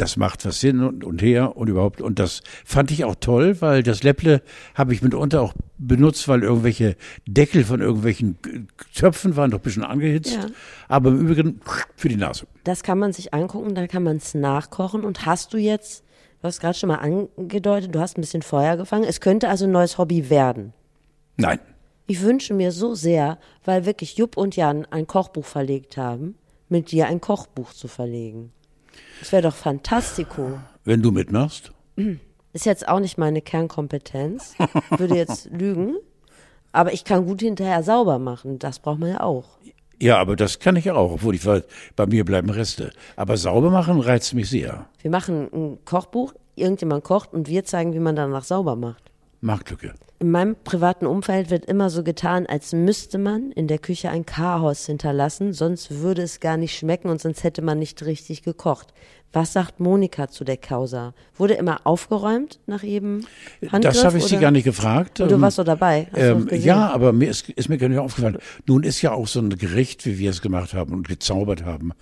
[0.00, 2.00] das macht was hin und, und her und überhaupt.
[2.00, 4.42] Und das fand ich auch toll, weil das Läpple
[4.74, 8.38] habe ich mitunter auch benutzt, weil irgendwelche Deckel von irgendwelchen
[8.94, 10.34] Töpfen waren doch ein bisschen angehitzt.
[10.34, 10.46] Ja.
[10.88, 11.60] Aber im Übrigen
[11.96, 12.46] für die Nase.
[12.64, 15.04] Das kann man sich angucken, dann kann man es nachkochen.
[15.04, 16.04] Und hast du jetzt,
[16.40, 19.04] du hast gerade schon mal angedeutet, du hast ein bisschen Feuer gefangen.
[19.04, 20.72] Es könnte also ein neues Hobby werden.
[21.36, 21.58] Nein.
[22.06, 26.34] Ich wünsche mir so sehr, weil wirklich Jupp und Jan ein Kochbuch verlegt haben,
[26.68, 28.52] mit dir ein Kochbuch zu verlegen.
[29.20, 30.58] Das wäre doch fantastico.
[30.84, 31.72] Wenn du mitmachst.
[32.52, 34.54] Ist jetzt auch nicht meine Kernkompetenz.
[34.96, 35.96] Würde jetzt lügen.
[36.72, 38.58] Aber ich kann gut hinterher sauber machen.
[38.58, 39.58] Das braucht man ja auch.
[40.00, 41.64] Ja, aber das kann ich auch, obwohl ich weiß,
[41.94, 42.90] bei mir bleiben Reste.
[43.16, 44.86] Aber sauber machen reizt mich sehr.
[45.02, 49.10] Wir machen ein Kochbuch, irgendjemand kocht und wir zeigen, wie man danach sauber macht.
[49.42, 49.92] Marktlücke.
[50.22, 54.26] In meinem privaten Umfeld wird immer so getan, als müsste man in der Küche ein
[54.26, 58.88] Chaos hinterlassen, sonst würde es gar nicht schmecken und sonst hätte man nicht richtig gekocht.
[59.32, 61.14] Was sagt Monika zu der Causa?
[61.36, 63.24] Wurde immer aufgeräumt nach jedem
[63.62, 63.94] Handgriff?
[63.94, 64.42] Das habe ich sie oder?
[64.42, 65.20] gar nicht gefragt.
[65.20, 66.08] Und du Ähm, warst so dabei.
[66.12, 68.36] Du Ähm, ja, aber mir ist, ist mir gar nicht aufgefallen.
[68.66, 71.92] Nun ist ja auch so ein Gericht, wie wir es gemacht haben und gezaubert haben,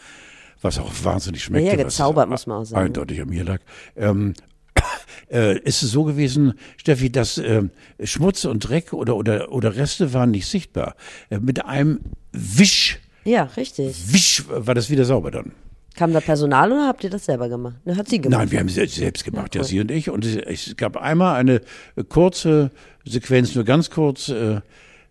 [0.61, 1.67] was auch wahnsinnig schmeckt.
[1.67, 2.87] Ja, ja, gezaubert muss man auch sagen.
[2.87, 3.61] Eindeutig an mir lag.
[3.95, 4.35] Ähm,
[5.31, 7.71] äh, ist es so gewesen, Steffi, dass ähm,
[8.03, 10.95] Schmutz und Dreck oder, oder, oder Reste waren nicht sichtbar.
[11.31, 12.01] Äh, mit einem
[12.33, 14.13] Wisch, Ja, richtig.
[14.13, 15.53] Wisch war das wieder sauber dann.
[15.95, 17.85] Kam da Personal oder habt ihr das selber gemacht?
[17.85, 18.39] Ne, hat sie gemacht.
[18.39, 19.67] Nein, wir haben es selbst- gemacht, ja, cool.
[19.67, 20.11] sie und ich.
[20.11, 21.61] Und es, gab einmal eine
[21.97, 22.71] äh, kurze
[23.05, 24.61] Sequenz, nur ganz kurz, äh,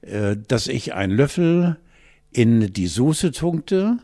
[0.02, 1.76] äh, dass ich einen Löffel
[2.32, 3.98] in die Soße tunkte,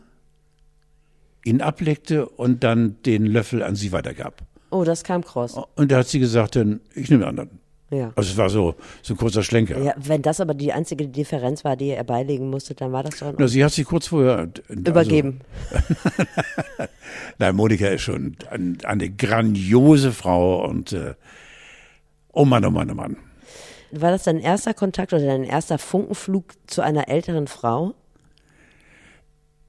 [1.44, 4.42] ihn ableckte und dann den Löffel an sie weitergab.
[4.74, 5.54] Oh, das kam cross.
[5.76, 7.50] Und da hat sie gesagt, dann, ich nehme den anderen.
[7.90, 8.12] Ja.
[8.16, 9.78] Also es war so, so ein kurzer Schlenker.
[9.80, 9.94] ja.
[9.96, 13.28] Wenn das aber die einzige Differenz war, die ihr beilegen musstet, dann war das doch
[13.28, 15.42] in Na, sie hat sich kurz vorher also, übergeben.
[17.38, 21.14] Nein, Monika ist schon ein, eine grandiose Frau und äh,
[22.32, 23.16] oh Mann, oh Mann, oh Mann.
[23.92, 27.94] War das dein erster Kontakt oder dein erster Funkenflug zu einer älteren Frau?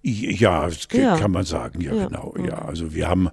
[0.02, 1.18] Ja, Ja.
[1.18, 2.08] kann man sagen, ja, Ja.
[2.08, 2.34] genau.
[2.44, 3.30] Ja, also wir haben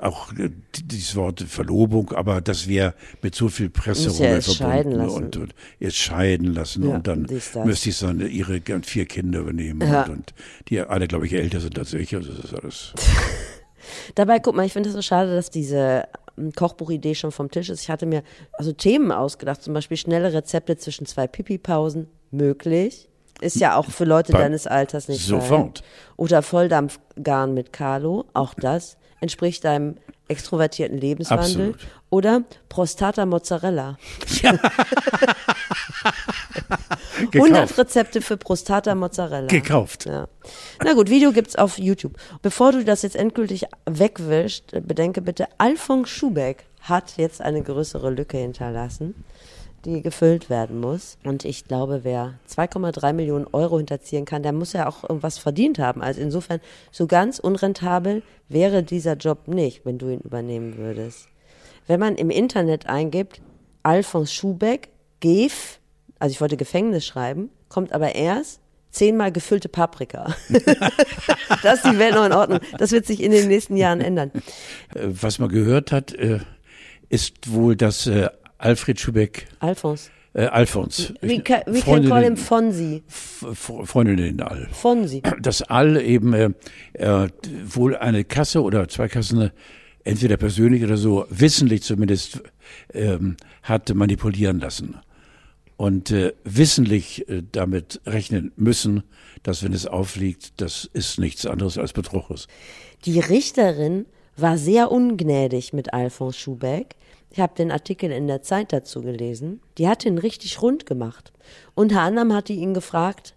[0.00, 0.50] auch äh,
[0.82, 5.96] dieses Wort Verlobung, aber dass wir mit so viel Presse ja verbunden und, und jetzt
[5.96, 7.26] scheiden lassen Ja, und dann
[7.64, 10.02] müsste ich dann ihre vier Kinder übernehmen Ja.
[10.04, 10.34] und, und
[10.68, 12.14] die alle, glaube ich, älter sind als ich.
[12.14, 12.92] Also das ist alles.
[14.14, 16.04] Dabei, guck mal, ich finde es so schade, dass diese
[16.36, 17.82] ähm, Kochbuchidee schon vom Tisch ist.
[17.82, 23.08] Ich hatte mir also Themen ausgedacht, zum Beispiel schnelle Rezepte zwischen zwei Pipi-Pausen, möglich.
[23.40, 25.78] Ist ja auch für Leute Bei- deines Alters nicht Sofort.
[25.78, 25.86] fein.
[26.16, 29.96] Oder Volldampfgarn mit Carlo, auch das entspricht deinem
[30.28, 31.44] extrovertierten Lebenswandel.
[31.46, 31.78] Absolut.
[32.10, 33.98] Oder Prostata Mozzarella.
[34.42, 34.62] 100
[37.30, 37.78] Gekauft.
[37.78, 39.46] Rezepte für Prostata Mozzarella.
[39.48, 40.06] Gekauft.
[40.06, 40.28] Ja.
[40.82, 42.16] Na gut, Video gibt's auf YouTube.
[42.42, 48.38] Bevor du das jetzt endgültig wegwischst, bedenke bitte, Alfons Schubeck hat jetzt eine größere Lücke
[48.38, 49.24] hinterlassen,
[49.84, 51.18] die gefüllt werden muss.
[51.24, 55.78] Und ich glaube, wer 2,3 Millionen Euro hinterziehen kann, der muss ja auch irgendwas verdient
[55.78, 56.02] haben.
[56.02, 61.28] Also insofern, so ganz unrentabel wäre dieser Job nicht, wenn du ihn übernehmen würdest.
[61.86, 63.40] Wenn man im Internet eingibt,
[63.82, 64.90] Alfons Schubeck,
[65.20, 65.80] GEF,
[66.18, 70.34] also ich wollte Gefängnis schreiben, kommt aber erst zehnmal gefüllte Paprika.
[71.62, 72.60] das ist die Welt noch in Ordnung.
[72.78, 74.30] Das wird sich in den nächsten Jahren ändern.
[74.94, 76.40] Äh, Was man gehört hat, äh,
[77.08, 78.28] ist wohl, dass äh,
[78.60, 80.10] Alfred Schubeck, Alfons.
[80.34, 83.02] äh, Alfons, We, ca we can call him Fonsi.
[83.08, 84.68] Freundinnen All.
[84.70, 85.22] Fonsi.
[85.40, 86.50] dass All eben äh,
[86.92, 87.28] äh,
[87.64, 89.50] wohl eine Kasse oder zwei Kassen, äh,
[90.04, 92.42] entweder persönlich oder so, wissentlich zumindest,
[92.94, 94.96] ähm, hat manipulieren lassen.
[95.76, 99.02] Und äh, wissentlich äh, damit rechnen müssen,
[99.42, 102.48] dass wenn es aufliegt, das ist nichts anderes als Betrug ist.
[103.06, 104.04] Die Richterin
[104.36, 106.96] war sehr ungnädig mit Alfons Schubeck.
[107.30, 109.60] Ich habe den Artikel in der Zeit dazu gelesen.
[109.78, 111.32] Die hat ihn richtig rund gemacht.
[111.74, 113.34] Unter anderem hat die ihn gefragt,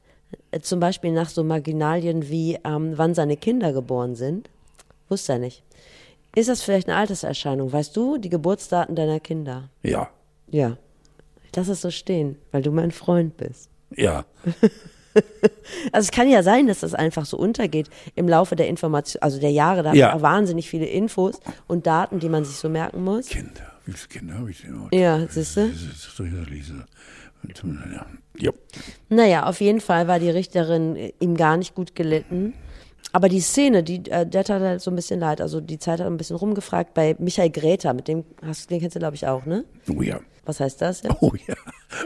[0.52, 4.50] äh, zum Beispiel nach so Marginalien wie, ähm, wann seine Kinder geboren sind.
[5.10, 5.64] Wusste er nicht.
[6.36, 7.72] Ist das vielleicht eine Alterserscheinung?
[7.72, 9.70] Weißt du die Geburtsdaten deiner Kinder?
[9.84, 10.10] Ja.
[10.50, 10.78] Ja.
[11.56, 13.70] lass es so stehen, weil du mein Freund bist.
[13.96, 14.26] Ja.
[15.92, 19.40] Also es kann ja sein, dass das einfach so untergeht im Laufe der Information, also
[19.40, 19.84] der Jahre.
[19.84, 20.20] Da Ja.
[20.24, 23.28] wahnsinnig viele Infos und Daten, die man sich so merken muss.
[23.28, 23.73] Kinder.
[23.86, 24.88] Wie viele Kinder habe ich denn?
[24.92, 25.68] Ja, siehst du?
[25.68, 26.86] Das ist Lise.
[27.94, 28.06] Ja.
[28.38, 28.52] Ja.
[29.10, 32.54] Naja, auf jeden Fall war die Richterin äh, ihm gar nicht gut gelitten.
[33.12, 35.42] Aber die Szene, die, äh, der tat halt so ein bisschen leid.
[35.42, 38.96] Also die Zeit hat ein bisschen rumgefragt bei Michael Greta, mit dem hast den kennst
[38.96, 39.66] du, glaube ich, auch, ne?
[39.94, 40.20] Oh ja.
[40.46, 41.04] Was heißt das?
[41.04, 41.16] Ja?
[41.22, 41.56] Oh ja.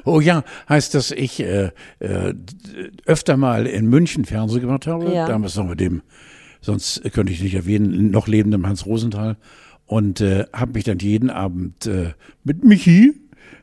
[0.04, 2.34] Oh ja, heißt, dass ich äh, äh,
[3.06, 5.12] öfter mal in München Fernsehen gemacht habe.
[5.12, 5.28] Ja.
[5.28, 6.02] Damals noch mit dem,
[6.62, 9.38] sonst könnte ich nicht erwähnen, noch lebendem Hans Rosenthal.
[9.88, 12.12] Und äh, habe mich dann jeden Abend äh,
[12.44, 13.14] mit Michi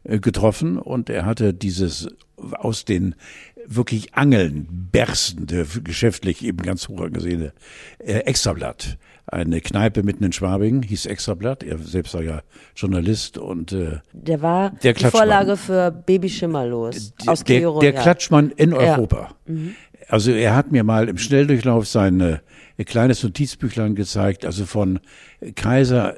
[0.05, 3.15] äh, getroffen und er hatte dieses aus den
[3.67, 7.53] wirklich Angeln berstende, geschäftlich eben ganz hoch angesehene
[7.99, 8.99] äh, Extrablatt.
[9.27, 11.63] Eine Kneipe mitten in Schwabing, hieß Extrablatt.
[11.63, 12.43] Er selbst war ja
[12.77, 15.05] Journalist und äh, Der war Der die.
[15.07, 18.03] Vorlage für Baby Schimmerlos aus der, Giro, der ja.
[18.03, 18.79] Klatschmann in Ja.
[18.97, 19.35] Europa.
[20.09, 22.41] Also er hat mir mal im Schnelldurchlauf sein
[22.83, 24.99] kleines Notizbüchlein gezeigt, also von
[25.55, 26.17] Kaiser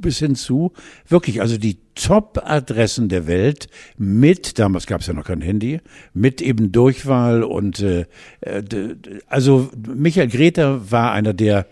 [0.00, 0.72] bis hin zu
[1.06, 5.80] wirklich, also die Top-Adressen der Welt mit, damals gab es ja noch kein Handy,
[6.12, 8.06] mit eben Durchwahl und äh,
[8.40, 8.62] äh,
[9.28, 11.66] also Michael Greta war einer der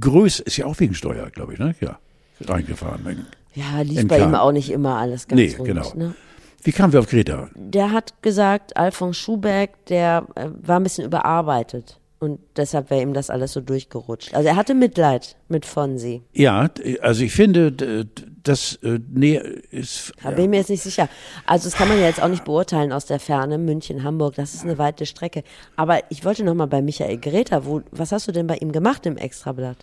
[0.00, 1.74] größten, ist ja auch wegen Steuer, glaube ich, ne?
[1.80, 1.98] Ja,
[2.40, 3.26] reingefahren.
[3.54, 5.68] Ja, lief bei ihm auch nicht immer alles ganz Nee, rund.
[5.68, 5.92] genau.
[5.94, 6.14] Ne?
[6.62, 7.48] Wie kamen wir auf Greta?
[7.54, 12.00] Der hat gesagt, Alfons Schubeck, der äh, war ein bisschen überarbeitet.
[12.18, 14.34] Und deshalb wäre ihm das alles so durchgerutscht.
[14.34, 16.22] Also er hatte Mitleid mit Fonsi.
[16.32, 16.70] Ja,
[17.02, 18.06] also ich finde,
[18.42, 19.38] das äh, nee,
[19.70, 21.10] ist Da bin ich mir jetzt nicht sicher.
[21.44, 23.58] Also das kann man ja jetzt auch nicht beurteilen aus der Ferne.
[23.58, 25.42] München, Hamburg, das ist eine weite Strecke.
[25.76, 28.72] Aber ich wollte noch mal bei Michael Greta, wo, was hast du denn bei ihm
[28.72, 29.76] gemacht im Extrablatt?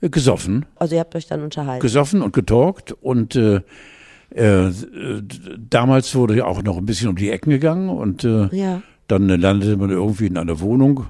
[0.00, 1.82] äh, gesoffen, Also ihr habt euch dann unterhalten.
[1.82, 3.60] gesoffen und getalkt und äh,
[4.30, 4.72] äh,
[5.58, 8.82] damals wurde ja auch noch ein bisschen um die Ecken gegangen und äh, Ja.
[9.08, 11.06] dann landete man irgendwie in einer Wohnung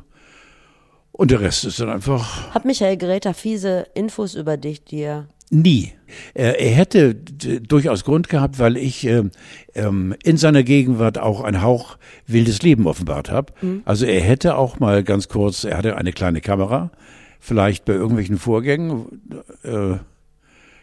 [1.12, 5.28] und der Rest ist dann einfach Hat Michael Greta fiese Infos über dich, die er
[5.50, 5.92] Nie.
[6.32, 9.32] Er, hätte durchaus Grund gehabt, weil ich ähm,
[9.74, 13.52] ähm, in seiner Gegenwart auch ein Hauch wildes Leben offenbart habe.
[13.84, 16.92] Also er hätte auch mal ganz kurz, er hatte eine kleine Kamera,
[17.40, 19.22] vielleicht bei irgendwelchen Vorgängen,
[19.64, 19.96] äh,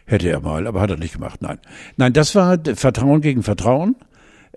[0.04, 1.40] hätte er mal, aber hat er nicht gemacht.
[1.40, 1.58] Nein,
[1.96, 3.96] nein, das war Vertrauen gegen Vertrauen.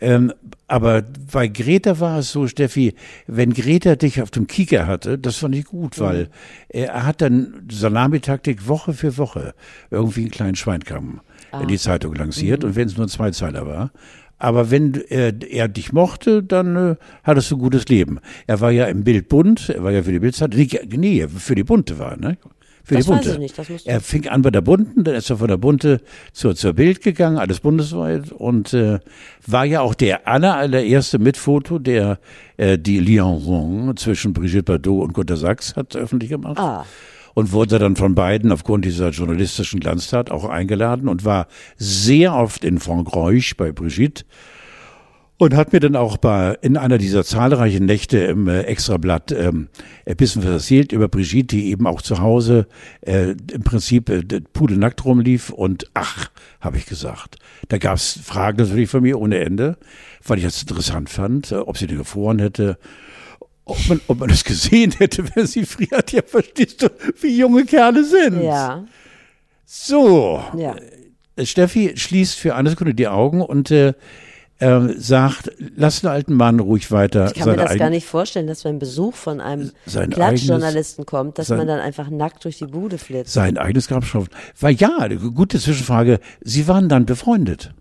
[0.01, 0.33] Ähm,
[0.67, 2.95] aber bei Greta war es so, Steffi,
[3.27, 6.29] wenn Greta dich auf dem Kieker hatte, das fand ich gut, weil
[6.69, 9.53] er hat dann Salamitaktik Woche für Woche
[9.91, 11.21] irgendwie einen kleinen Schweinkamm
[11.61, 13.91] in die Zeitung lanciert und wenn es nur ein Zweizeiler war.
[14.39, 18.19] Aber wenn er, er dich mochte, dann äh, hattest du ein gutes Leben.
[18.47, 21.53] Er war ja im Bild bunt, er war ja für die Bildzeitung, nee, nee, für
[21.53, 22.37] die Bunte war, ne?
[22.83, 23.31] Für Das die weiß Bunte.
[23.33, 25.47] ich nicht, das musst du- er fing an bei der Bunten, dann ist er von
[25.47, 26.01] der Bunte
[26.33, 28.99] zur, zur Bild gegangen, alles bundesweit und äh,
[29.45, 32.19] war ja auch der aller, allererste mit Foto, der
[32.57, 36.57] äh, die Liaison zwischen Brigitte Bardot und Gunter Sachs hat öffentlich gemacht.
[36.59, 36.85] Ah.
[37.33, 42.65] Und wurde dann von beiden aufgrund dieser journalistischen Glanztat auch eingeladen und war sehr oft
[42.65, 44.25] in Frankreich bei Brigitte
[45.41, 49.69] und hat mir dann auch bei, in einer dieser zahlreichen Nächte im äh, Extrablatt ähm,
[50.05, 52.67] ein bisschen erzählt über Brigitte, die eben auch zu Hause
[53.01, 54.21] äh, im Prinzip äh,
[54.53, 57.37] pudelnackt rumlief und ach, habe ich gesagt.
[57.69, 59.77] Da gab es Fragen natürlich von mir ohne Ende,
[60.23, 62.77] weil ich das interessant fand, äh, ob sie denn gefroren hätte,
[63.65, 66.11] ob man, ob man das gesehen hätte, wenn sie friert.
[66.11, 68.43] Ja, verstehst du, wie junge Kerle sind.
[68.43, 68.85] Ja,
[69.65, 70.75] So, ja.
[71.35, 73.93] äh, Steffi schließt für eine Sekunde die Augen und äh,
[74.61, 77.27] äh, sagt, lass den alten Mann ruhig weiter.
[77.27, 81.47] Ich kann mir das gar nicht vorstellen, dass wenn Besuch von einem Klatschjournalisten kommt, dass
[81.47, 83.33] sein- man dann einfach nackt durch die Bude flitzt.
[83.33, 84.29] sein eigenes Grab schaffen.
[84.59, 87.73] Weil ja, gute Zwischenfrage, sie waren dann befreundet.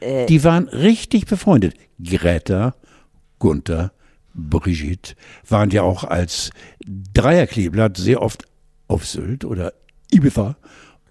[0.00, 0.26] Äh.
[0.26, 1.74] Die waren richtig befreundet.
[2.02, 2.74] Greta,
[3.38, 3.92] Gunther,
[4.34, 5.14] Brigitte
[5.48, 6.50] waren ja auch als
[7.12, 8.44] Dreierkleeblatt sehr oft
[8.88, 9.74] auf Sylt oder
[10.10, 10.56] Ibiza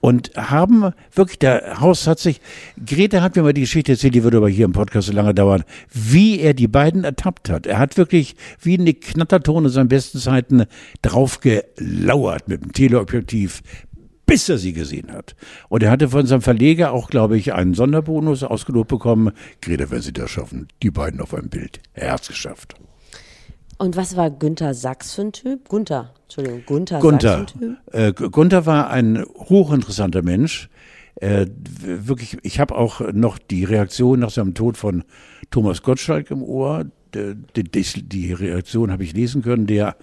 [0.02, 2.42] und haben wirklich, der Haus hat sich,
[2.86, 5.34] Greta hat mir mal die Geschichte erzählt, die würde aber hier im Podcast so lange
[5.34, 7.68] dauern, wie er die beiden ertappt hat.
[7.68, 10.66] Er hat wirklich wie eine Knatterton in seinen besten Zeiten
[11.02, 13.62] drauf gelauert mit dem Teleobjektiv,
[14.26, 15.36] bis er sie gesehen hat.
[15.70, 19.32] Und er hatte von seinem Verleger auch, glaube ich, einen Sonderbonus ausgelobt bekommen.
[19.62, 21.80] Greta, wenn Sie das schaffen, die beiden auf einem Bild.
[21.94, 22.76] Er hat's geschafft.
[23.82, 25.68] Und was war Günther Sachs für ein Typ?
[25.68, 27.38] Gunther, Entschuldigung, Gunther, Gunther.
[27.40, 27.94] Sachs für ein Typ?
[27.94, 30.70] Äh, Gu- Gunther war ein hochinteressanter Mensch.
[31.16, 31.48] Äh,
[31.82, 35.04] wirklich, ich habe auch noch die Reaktion nach seinem Tod von
[35.50, 36.86] Thomas Gottschalk im Ohr.
[37.16, 37.64] Die, die,
[38.08, 39.96] die Reaktion habe ich lesen können, der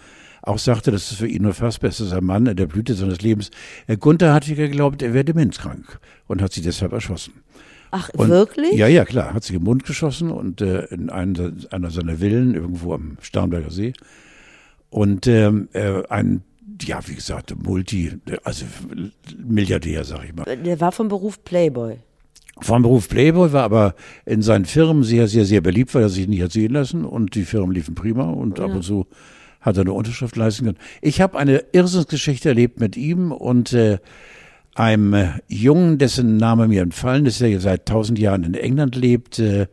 [0.43, 3.51] auch sagte, das ist für ihn nur fast besser Mann in der Blüte seines Lebens.
[3.87, 7.33] Äh, Gunther hatte geglaubt, er wäre demenzkrank und hat sich deshalb erschossen.
[7.91, 8.75] Ach, Und- wirklich?
[8.75, 9.35] Ja, ja, klar.
[9.35, 13.71] Hat sich im Mund geschossen und äh, in einen, einer seiner Villen irgendwo am Starnberger
[13.71, 13.93] See.
[14.91, 16.43] Und ähm, äh, ein,
[16.83, 18.13] ja, wie gesagt, Multi,
[18.45, 18.65] also
[19.37, 20.45] Milliardär, sag ich mal.
[20.57, 21.97] Der war vom Beruf Playboy.
[22.61, 26.27] Vom Beruf Playboy war aber in seinen Firmen sehr, sehr, sehr beliebt, weil er sich
[26.27, 29.07] nicht hat sehen lassen und die Firmen liefen prima und ab und zu
[29.61, 30.79] hat er eine Unterschrift leisten können.
[31.03, 33.99] Ich habe eine Irrsinnsgeschichte erlebt mit ihm und äh,
[34.79, 39.39] einem äh, Jungen, dessen Name mir entfallen ist, der seit tausend Jahren in England lebt,
[39.39, 39.67] äh,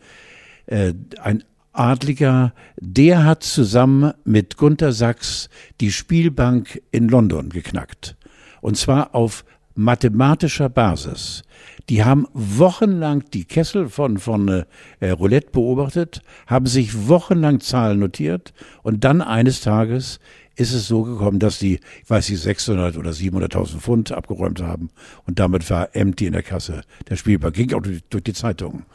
[0.65, 5.49] äh, ein Adliger, der hat zusammen mit Gunther Sachs
[5.81, 8.15] die Spielbank in London geknackt.
[8.61, 11.43] Und zwar auf mathematischer Basis.
[11.89, 14.65] Die haben wochenlang die Kessel von, von
[15.01, 20.19] äh, Roulette beobachtet, haben sich wochenlang Zahlen notiert und dann eines Tages
[20.55, 24.89] ist es so gekommen, dass die, ich weiß nicht, 600 oder 700.000 Pfund abgeräumt haben
[25.25, 27.55] und damit war empty in der Kasse der Spielbank.
[27.55, 28.85] Ging auch durch, durch die Zeitungen.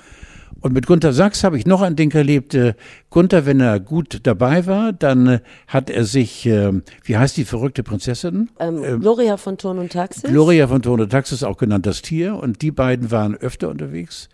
[0.60, 2.54] Und mit Gunther Sachs habe ich noch ein Ding erlebt.
[2.54, 2.74] Äh,
[3.08, 6.72] Gunther, wenn er gut dabei war, dann äh, hat er sich, äh,
[7.04, 8.50] wie heißt die verrückte Prinzessin?
[8.58, 10.24] Ähm, Gloria von Turn und Taxis.
[10.24, 12.36] Gloria von Tone Taxis, auch genannt das Tier.
[12.36, 14.28] Und die beiden waren öfter unterwegs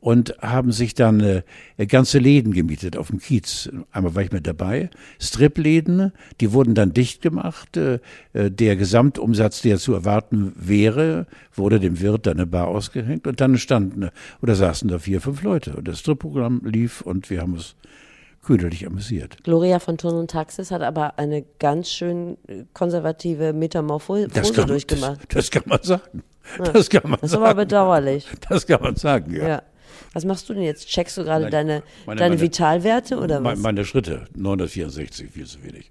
[0.00, 1.42] und haben sich dann äh,
[1.86, 3.68] ganze Läden gemietet auf dem Kiez.
[3.90, 4.90] Einmal war ich mit dabei.
[5.18, 7.76] Stripläden, die wurden dann dicht gemacht.
[7.76, 7.98] Äh,
[8.32, 13.26] äh, der Gesamtumsatz, der zu erwarten wäre, wurde dem Wirt dann eine Bar ausgehängt.
[13.26, 15.74] Und dann standen oder saßen da vier, fünf Leute.
[15.76, 17.74] Und das Stripprogramm lief und wir haben uns
[18.44, 19.36] köderlich amüsiert.
[19.42, 24.68] Gloria von Turn und Taxis hat aber eine ganz schön äh, konservative Metamorphose Das kann,
[24.68, 25.20] durchgemacht.
[25.28, 26.22] das, das kann man sagen.
[26.72, 27.58] Das kann man Das ist aber sagen.
[27.58, 28.26] bedauerlich.
[28.48, 29.48] Das kann man sagen, ja.
[29.48, 29.62] Ja.
[30.12, 30.86] Was machst du denn jetzt?
[30.88, 33.58] Checkst du gerade Nein, deine, meine- deine meine- Vitalwerte oder was?
[33.58, 35.90] Meine Schritte, 964, viel zu wenig.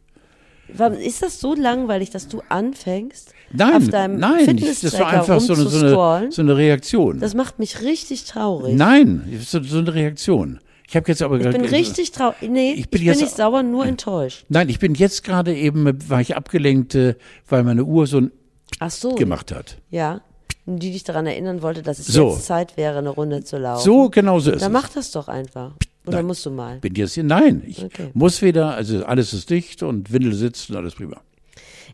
[0.73, 5.07] Warum- Ist das so langweilig, dass du anfängst, Nein, auf deinem nein, ich- das war
[5.07, 7.19] einfach so eine, so, eine, so eine Reaktion.
[7.19, 8.75] Das macht mich richtig traurig.
[8.75, 10.59] Nein, so, so eine Reaktion.
[10.89, 12.49] Ich habe jetzt aber ich bin richtig traurig.
[12.49, 14.45] Nee, Ich ich bin bin, jetzt- nicht sauer, nur enttäuscht.
[14.49, 17.15] Nein, ich bin jetzt gerade eben, war ich abgelenkt, äh,
[17.47, 18.31] weil meine Uhr so ein
[18.79, 19.15] Ach so.
[19.15, 19.77] gemacht hat.
[19.89, 20.21] Ja.
[20.69, 22.29] Die dich daran erinnern wollte, dass es So.
[22.31, 23.83] jetzt Zeit wäre, eine Runde zu laufen.
[23.85, 24.81] So genau so ist Dann es.
[24.83, 25.71] mach das doch einfach.
[26.05, 26.25] Oder Nein.
[26.27, 26.77] musst du mal?
[26.79, 28.09] Bin jetzt hier, nein, ich Okay.
[28.13, 31.21] muss wieder, also alles ist dicht und Windel sitzt und alles prima.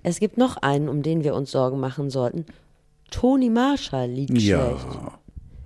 [0.02, 2.46] Es gibt noch einen, um den wir uns Sorgen machen sollten.
[3.12, 4.60] Toni Marshall liegt Ja.
[4.66, 4.86] schlecht.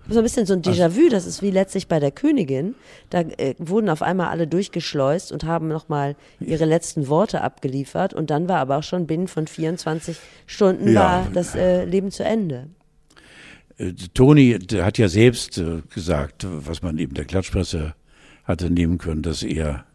[0.09, 2.75] So ein bisschen so ein Déjà-vu, das ist wie letztlich bei der Königin.
[3.09, 8.29] Da äh, wurden auf einmal alle durchgeschleust und haben nochmal ihre letzten Worte abgeliefert und
[8.29, 11.01] dann war aber auch schon binnen von 24 Stunden Ja.
[11.01, 12.67] war das äh, Leben zu Ende.
[13.77, 17.93] Äh, Toni der hat ja selbst äh, gesagt, was man eben der Klatschpresse
[18.43, 19.85] hatte nehmen können, dass er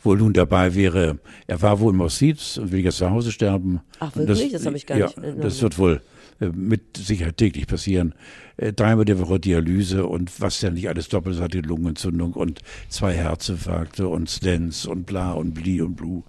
[0.00, 1.18] wohl nun dabei wäre.
[1.46, 3.80] Er war wohl im Hospiz und will jetzt zu Hause sterben.
[3.98, 4.52] Ach, wirklich?
[4.52, 5.44] Das habe ich gar ja, nicht in Erinnerung.
[5.48, 6.00] Das wird wohl
[6.40, 8.14] äh, mit Sicherheit täglich passieren.
[8.56, 12.60] Äh, Dreimal die Woche Dialyse und was ja nicht alles doppelt hat, die Lungenentzündung und
[12.88, 16.22] zwei Herzinfarkte und Stents und bla und bli und blu.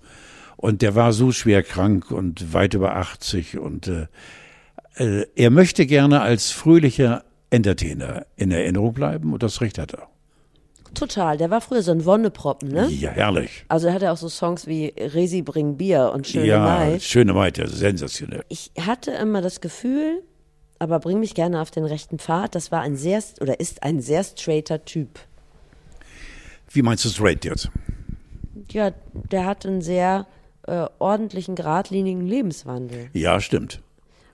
[0.55, 4.07] Und der war so schwer krank und weit über 80 und äh, äh,
[4.97, 10.09] er möchte gerne als fröhlicher Entertainer in Erinnerung bleiben und das Recht hat er.
[10.93, 12.87] Total, der war früher so ein Wonneproppen, ne?
[12.89, 13.65] Ja, herrlich.
[13.67, 16.99] Also er hatte auch so Songs wie Resi bring Bier und Schöne ja, Mai.
[16.99, 18.43] schöne Maite, sensationell.
[18.49, 20.23] Ich hatte immer das Gefühl,
[20.79, 24.01] aber bring mich gerne auf den rechten Pfad, das war ein sehr, oder ist ein
[24.01, 25.19] sehr straighter Typ.
[26.71, 27.69] Wie meinst du straight jetzt?
[28.71, 30.25] Ja, der hat einen sehr
[30.63, 33.09] äh, ordentlichen, geradlinigen Lebenswandel.
[33.13, 33.81] Ja, stimmt.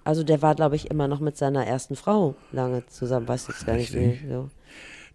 [0.03, 3.65] Also der war, glaube ich, immer noch mit seiner ersten Frau lange zusammen, weiß jetzt
[3.65, 4.19] gar nicht wie.
[4.29, 4.49] So.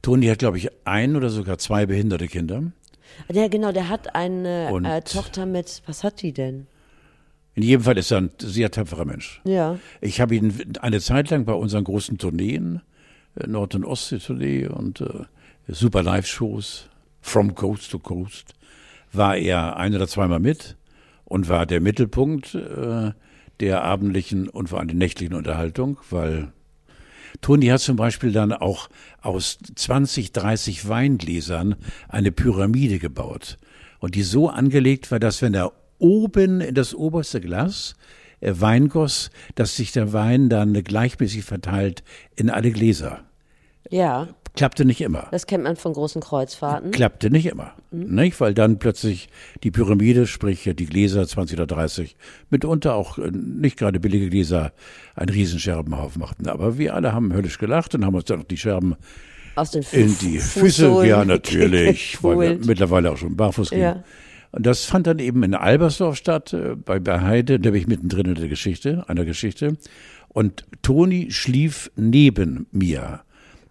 [0.02, 2.62] Toni hat, glaube ich, ein oder sogar zwei behinderte Kinder.
[3.32, 6.66] Ja, genau, der hat eine äh, Tochter mit, was hat die denn?
[7.54, 9.40] In jedem Fall ist er ein sehr tapferer Mensch.
[9.44, 9.78] Ja.
[10.00, 12.82] Ich habe ihn eine Zeit lang bei unseren großen Tourneen,
[13.34, 15.24] äh, Nord- und Ostsee-Tournee und äh,
[15.66, 16.88] super Live-Shows,
[17.20, 18.54] From Coast to Coast,
[19.12, 20.76] war er ein oder zweimal mit
[21.24, 23.10] und war der Mittelpunkt äh,
[23.60, 26.52] der abendlichen und vor allem der nächtlichen Unterhaltung, weil
[27.40, 28.88] Toni hat zum Beispiel dann auch
[29.20, 31.76] aus 20, 30 Weingläsern
[32.08, 33.58] eine Pyramide gebaut
[34.00, 37.94] und die so angelegt war, dass wenn er oben in das oberste Glas
[38.40, 42.02] äh, Wein goss, dass sich der Wein dann gleichmäßig verteilt
[42.36, 43.24] in alle Gläser.
[43.90, 45.28] Ja, Klappte nicht immer.
[45.30, 46.90] das kennt man von großen Kreuzfahrten.
[46.90, 47.72] Klappte nicht immer.
[47.90, 48.38] Nicht?
[48.40, 49.28] Weil dann plötzlich
[49.62, 52.16] die Pyramide, sprich die Gläser 20 oder 30,
[52.50, 54.72] mitunter auch äh, nicht gerade billige Gläser,
[55.14, 56.48] einen Riesenscherbenhaufen machten.
[56.48, 58.96] Aber wir alle haben höllisch gelacht und haben uns dann noch die Scherben
[59.54, 63.70] Aus den in Fu- die Füße, Fußsohlen ja natürlich, weil wir mittlerweile auch schon barfuß
[63.70, 63.80] gehen.
[63.80, 64.04] Ja.
[64.50, 67.86] Und das fand dann eben in Albersdorf statt, äh, bei, bei Heide, da bin ich
[67.86, 69.76] mittendrin in der Geschichte, einer Geschichte.
[70.28, 73.20] Und Toni schlief neben mir.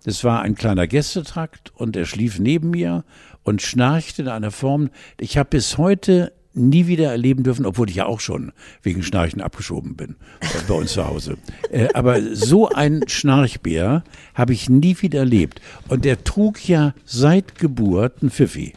[0.03, 3.03] Das war ein kleiner Gästetrakt und er schlief neben mir
[3.43, 4.89] und schnarchte in einer Form.
[5.19, 9.41] Ich habe bis heute nie wieder erleben dürfen, obwohl ich ja auch schon wegen Schnarchen
[9.41, 11.38] abgeschoben bin äh, bei uns zu Hause.
[11.71, 15.62] Äh, aber so ein Schnarchbär habe ich nie wieder erlebt.
[15.88, 18.73] Und der trug ja seit Geburt ein Pfiffi.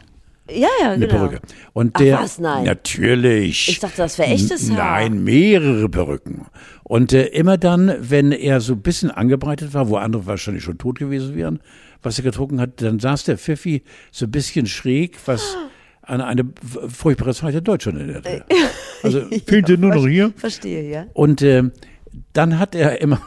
[0.49, 1.27] Ja, ja, Eine genau.
[1.27, 1.41] Perücke.
[1.73, 2.65] Und Ach der, was, nein.
[2.65, 3.69] Natürlich.
[3.69, 4.77] Ich dachte, das wäre echtes Haar.
[4.77, 6.45] Nein, mehrere Perücken.
[6.91, 10.77] Und äh, immer dann, wenn er so ein bisschen angebreitet war, wo andere wahrscheinlich schon
[10.77, 11.61] tot gewesen wären,
[12.03, 15.55] was er getrunken hat, dann saß der Pfiffi so ein bisschen schräg, was
[16.01, 16.43] an eine
[16.89, 18.43] furchtbare Zeit in Deutschland erinnerte.
[19.03, 20.33] Also, fehlt dir nur noch hier?
[20.35, 21.05] Verstehe, ja.
[21.13, 21.63] Und äh,
[22.33, 23.21] dann hat er immer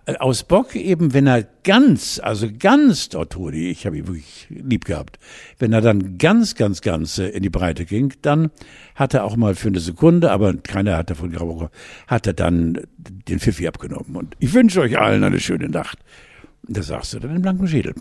[0.18, 5.18] aus Bock eben, wenn er ganz, also ganz Torturi, ich habe ihn wirklich lieb gehabt,
[5.58, 8.50] wenn er dann ganz, ganz, ganz äh, in die Breite ging, dann
[8.94, 11.70] hat er auch mal für eine Sekunde, aber keiner hat davon geraucht,
[12.06, 14.16] hat er dann den Pfiffi abgenommen.
[14.16, 15.98] Und ich wünsche euch allen eine schöne Nacht.
[16.64, 17.94] Da sagst du dann den blanken Schädel.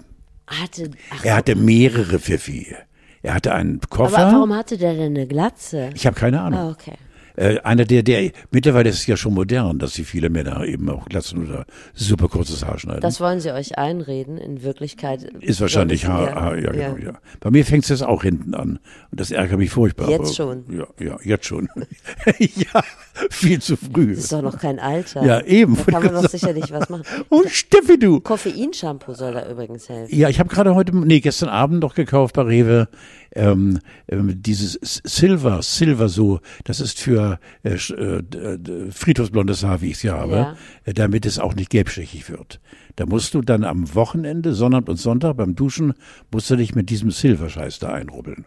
[0.47, 0.91] Hatte,
[1.23, 2.75] Er hatte mehrere Pfiffi.
[3.23, 4.17] Er hatte einen Koffer.
[4.17, 5.91] aber warum hatte der denn eine Glatze?
[5.93, 6.60] ich habe keine Ahnung.
[6.60, 6.93] Ah, okay.
[7.41, 10.88] Äh, einer der, der, mittlerweile ist es ja schon modern, dass sie viele Männer eben
[10.91, 13.01] auch glatzen oder super kurzes Haar schneiden.
[13.01, 14.38] Das wollen sie euch einreden.
[14.38, 16.89] In Wirklichkeit ist wahrscheinlich soll es Haar, Haar ja, ja.
[16.93, 17.19] genau, ja.
[17.39, 18.77] Bei mir fängt es jetzt auch hinten an.
[19.10, 20.08] Und das ärgert mich furchtbar.
[20.08, 20.65] Jetzt aber- schon?
[20.69, 21.67] Ja, ja, jetzt schon.
[22.38, 22.84] ja,
[23.32, 24.13] viel zu früh.
[24.13, 25.25] Das ist doch noch kein Alter.
[25.25, 25.75] Ja, eben.
[25.77, 27.04] Da kann man doch sicherlich was machen.
[27.30, 28.19] Und Steffi, du.
[28.19, 30.15] Koffeinshampoo soll da übrigens helfen.
[30.15, 32.88] Ja, ich habe gerade heute, nee, gestern Abend noch gekauft bei Rewe
[33.34, 39.88] ähm, ähm, dieses Silver, Silver so, das ist für äh, äh, d- friedhofsblondes Haar, wie
[39.88, 40.56] ich es ja habe, Ja.
[40.86, 42.60] äh, damit es auch nicht gelbstichig wird.
[42.98, 45.94] Da musst du dann am Wochenende, Sonnabend und Sonntag beim Duschen,
[46.32, 48.46] musst du dich mit diesem Silverscheiß da einrubbeln.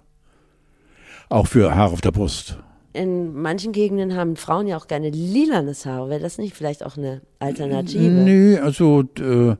[1.31, 2.59] Auch für Haar auf der Brust.
[2.93, 6.09] In manchen Gegenden haben Frauen ja auch gerne lilanes Haar.
[6.11, 8.05] Wäre das nicht vielleicht auch eine Alternative?
[8.13, 9.57] Nee, also äh,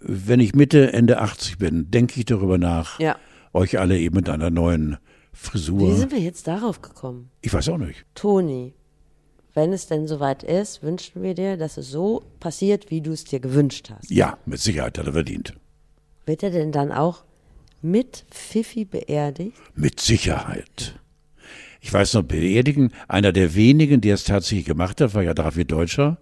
[0.00, 3.16] wenn ich Mitte, Ende 80 bin, denke ich darüber nach, Ja.
[3.52, 5.96] Euch alle eben mit einer neuen Wie Frisur.
[5.96, 7.30] sind wir jetzt darauf gekommen?
[7.40, 8.04] Ich weiß auch nicht.
[8.14, 8.74] Toni,
[9.54, 13.24] wenn es denn soweit ist, wünschen wir dir, dass es so passiert, wie du es
[13.24, 14.10] dir gewünscht hast.
[14.10, 15.54] Ja, mit Sicherheit hat er verdient.
[16.24, 17.24] Wird er denn dann auch
[17.82, 19.56] mit Fifi beerdigt?
[19.74, 20.98] Mit Sicherheit.
[21.80, 25.72] Ich weiß noch, beerdigen, einer der wenigen, der es tatsächlich gemacht hat, war ja David
[25.72, 26.18] Deutscher,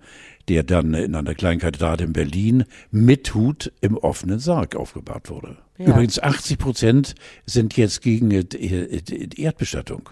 [0.49, 5.59] der dann in einer kleinen Kathedrale in Berlin mit Hut im offenen Sarg aufgebahrt wurde.
[5.81, 5.87] Ja.
[5.87, 7.15] Übrigens 80 Prozent
[7.47, 10.11] sind jetzt gegen äh, äh, die Erdbestattung.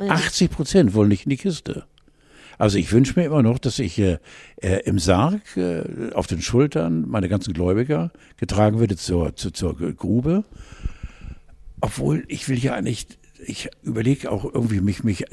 [0.00, 1.84] 80 Prozent wollen nicht in die Kiste.
[2.58, 4.18] Also ich wünsche mir immer noch, dass ich äh,
[4.56, 9.76] äh, im Sarg äh, auf den Schultern meine ganzen Gläubiger getragen werde zur, zur, zur
[9.94, 10.42] Grube.
[11.80, 13.06] Obwohl ich will ja eigentlich,
[13.44, 15.26] ich überlege auch irgendwie mich mich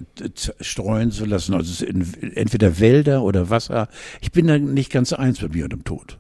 [0.60, 3.88] streuen zu lassen, also in entweder Wälder oder Wasser.
[4.22, 6.20] Ich bin da nicht ganz eins mit mir und dem Tod.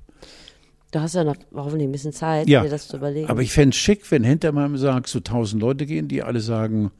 [0.91, 3.30] Du hast ja noch hoffentlich ein bisschen Zeit, Ja, dir das zu überlegen.
[3.30, 6.41] aber ich fände es schick, wenn hinter meinem Sarg so tausend Leute gehen, die alle
[6.41, 6.91] sagen,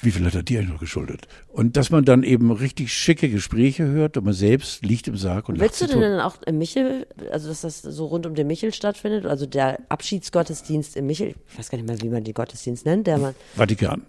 [0.00, 1.28] wie viel hat er dir eigentlich noch geschuldet?
[1.48, 5.48] Und dass man dann eben richtig schicke Gespräche hört und man selbst liegt im Sarg
[5.48, 8.46] und Willst du denn dann auch im Michel, also dass das so rund um den
[8.46, 12.34] Michel stattfindet, also der Abschiedsgottesdienst im Michel, ich weiß gar nicht mehr, wie man den
[12.34, 13.34] Gottesdienst nennt, der man.
[13.54, 14.02] Vatikan.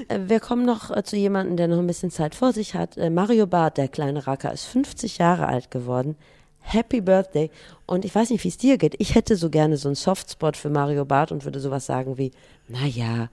[0.08, 2.96] Äh, Wir kommen noch äh, zu jemandem, der noch ein bisschen Zeit vor sich hat.
[2.96, 6.16] Äh, Mario Barth, der kleine Racker, ist 50 Jahre alt geworden.
[6.60, 7.50] Happy Birthday.
[7.86, 8.94] Und ich weiß nicht, wie es dir geht.
[8.98, 12.32] Ich hätte so gerne so einen Softspot für Mario Barth und würde sowas sagen wie,
[12.68, 13.28] naja,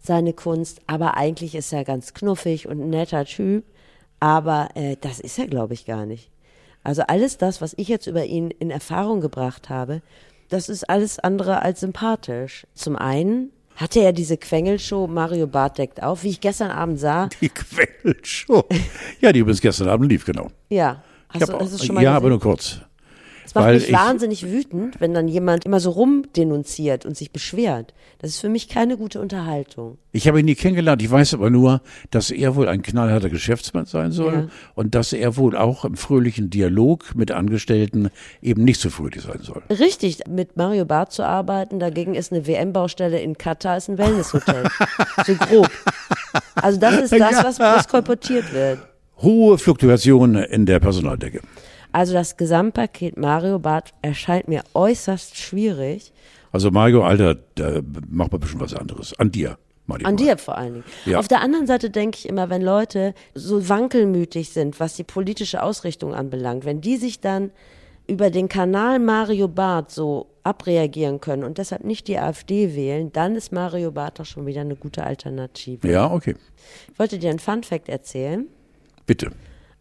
[0.00, 3.64] seine Kunst, aber eigentlich ist er ganz knuffig und ein netter Typ.
[4.20, 6.30] Aber äh, das ist er, glaube ich, gar nicht.
[6.82, 10.00] Also alles das, was ich jetzt über ihn in Erfahrung gebracht habe,
[10.48, 12.66] das ist alles andere als sympathisch.
[12.74, 17.28] Zum einen hatte er diese Quengelshow Mario Barth deckt auf, wie ich gestern Abend sah.
[17.40, 18.64] Die Quellshow.
[19.20, 20.48] ja, die übrigens gestern Abend lief, genau.
[20.68, 21.02] Ja,
[21.34, 22.16] Ich hast du, hab hast du auch- es schon mal ja, gesehen?
[22.16, 22.80] aber nur kurz.
[23.48, 27.32] Es macht weil mich ich- wahnsinnig wütend, wenn dann jemand immer so rumdenunziert und sich
[27.32, 27.94] beschwert.
[28.18, 29.96] Das ist für mich keine gute Unterhaltung.
[30.12, 31.00] Ich habe ihn nie kennengelernt.
[31.02, 31.80] Ich weiß aber nur,
[32.10, 34.46] dass er wohl ein knallharter Geschäftsmann sein soll Ja.
[34.74, 38.10] und dass er wohl auch im fröhlichen Dialog mit Angestellten
[38.42, 39.62] eben nicht so fröhlich sein soll.
[39.70, 44.64] Richtig, mit Mario Barth zu arbeiten, dagegen ist eine WM-Baustelle in Katar, ist ein Wellnesshotel.
[45.26, 45.70] so grob.
[46.56, 48.80] Also das ist das, was, was kolportiert wird.
[49.22, 51.40] Hohe Fluktuationen in der Personaldecke.
[51.98, 56.12] Also das Gesamtpaket Mario Barth erscheint mir äußerst schwierig.
[56.52, 59.18] Also Mario, Alter, da mach mal ein bisschen was anderes.
[59.18, 59.58] An dir.
[59.86, 60.06] Mario.
[60.06, 60.84] An dir vor allen Dingen.
[61.06, 61.18] Ja.
[61.18, 65.60] Auf der anderen Seite denke ich immer, wenn Leute so wankelmütig sind, was die politische
[65.60, 67.50] Ausrichtung anbelangt, wenn die sich dann
[68.06, 73.34] über den Kanal Mario Barth so abreagieren können und deshalb nicht die AfD wählen, dann
[73.34, 75.90] ist Mario Barth doch schon wieder eine gute Alternative.
[75.90, 76.36] Ja, okay.
[76.92, 78.46] Ich wollte dir einen Fun Fact erzählen.
[79.04, 79.32] Bitte.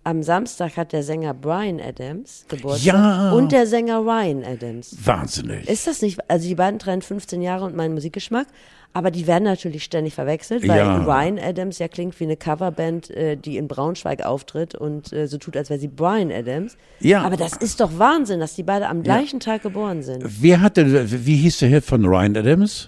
[0.07, 3.31] Am Samstag hat der Sänger Brian Adams Geburtstag Ja.
[3.33, 4.95] und der Sänger Ryan Adams.
[5.05, 5.67] Wahnsinnig.
[5.69, 8.47] Ist das nicht, also die beiden trennen 15 Jahre und meinen Musikgeschmack,
[8.93, 10.97] aber die werden natürlich ständig verwechselt, weil Ja.
[11.03, 15.37] Ryan Adams ja klingt wie eine Coverband, äh, die in Braunschweig auftritt und äh, so
[15.37, 16.77] tut, als wäre sie Brian Adams.
[17.01, 17.23] Ja.
[17.23, 20.23] Aber das ist doch Wahnsinn, dass die beide am gleichen Tag geboren sind.
[20.41, 20.87] Wer hat denn,
[21.25, 22.87] wie hieß der Hit von Ryan Adams?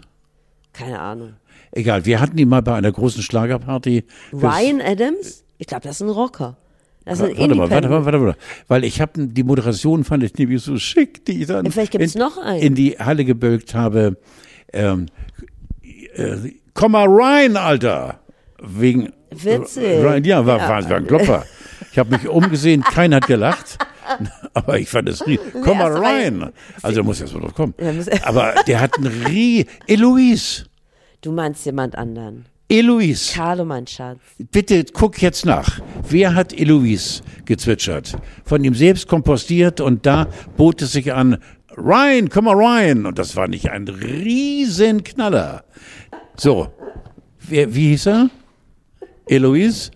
[0.71, 1.33] Keine Ahnung.
[1.71, 4.05] Egal, wir hatten ihn mal bei einer großen Schlagerparty.
[4.31, 5.43] Ryan Adams?
[5.57, 6.55] Ich glaube, das ist ein Rocker.
[7.05, 8.35] Das ist Warte mal, warte mal, warte mal.
[8.67, 11.91] Weil ich habe die Moderation fand ich nämlich so schick, die ich dann Ja, vielleicht
[11.91, 12.61] gibt's in, noch einen.
[12.61, 14.17] in die Halle gebölkt habe.
[14.73, 15.07] Ähm,
[16.13, 16.35] äh,
[16.73, 18.19] komm mal rein, Alter.
[18.61, 19.83] Wegen Witzig.
[20.03, 20.69] Ryan, ja, war, Ja.
[20.69, 21.45] war, war ein Klopper.
[21.91, 23.77] Ich habe mich umgesehen, keiner hat gelacht.
[24.53, 25.39] Aber ich fand es rie.
[25.63, 26.51] Komm mal rein.
[26.81, 27.73] Also muss erst mal drauf kommen.
[28.23, 29.65] Aber der hat ein Rie.
[29.87, 30.65] Eloise.
[31.21, 32.45] Du meinst jemand anderen.
[32.69, 33.33] Eloise.
[33.33, 34.19] Carlo, mein Schatz.
[34.51, 35.81] Bitte guck jetzt nach.
[36.07, 38.15] Wer hat Eloise gezwitschert?
[38.45, 41.39] Von ihm selbst kompostiert und da bot es sich an,
[41.75, 43.07] Ryan, komm mal rein.
[43.07, 45.63] Und das war nicht ein Riesenknaller.
[46.37, 46.71] So,
[47.39, 48.29] wer, wie hieß er?
[49.25, 49.91] Eloise?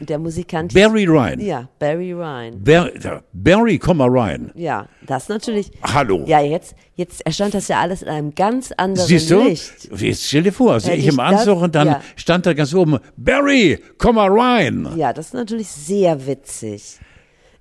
[0.00, 0.74] Der Musikant.
[0.74, 1.40] Barry Ryan.
[1.40, 2.62] Ja, Barry Ryan.
[2.66, 4.50] Ja, Barry, komm mal rein.
[4.54, 5.70] Ja, das natürlich.
[5.82, 6.24] Hallo.
[6.26, 9.44] Ja, jetzt, jetzt erscheint das ja alles in einem ganz anderen Siehst du?
[9.44, 9.90] Licht.
[9.96, 12.02] Jetzt stell dir vor, sehe ich im Anzug und dann ja.
[12.16, 14.88] stand da ganz oben, Barry, komm mal rein.
[14.96, 16.98] Ja, das ist natürlich sehr witzig.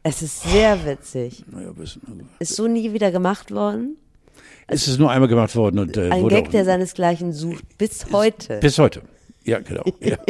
[0.01, 1.45] Es ist sehr witzig.
[1.49, 2.29] Naja, bisschen.
[2.39, 3.97] Ist so nie wieder gemacht worden.
[4.67, 7.77] Es ist nur einmal gemacht worden und äh, Ein Gag, der seinesgleichen sucht.
[7.77, 8.59] Bis heute.
[8.59, 9.01] bis heute.
[9.45, 9.83] Ja, genau.
[9.99, 10.17] Ja.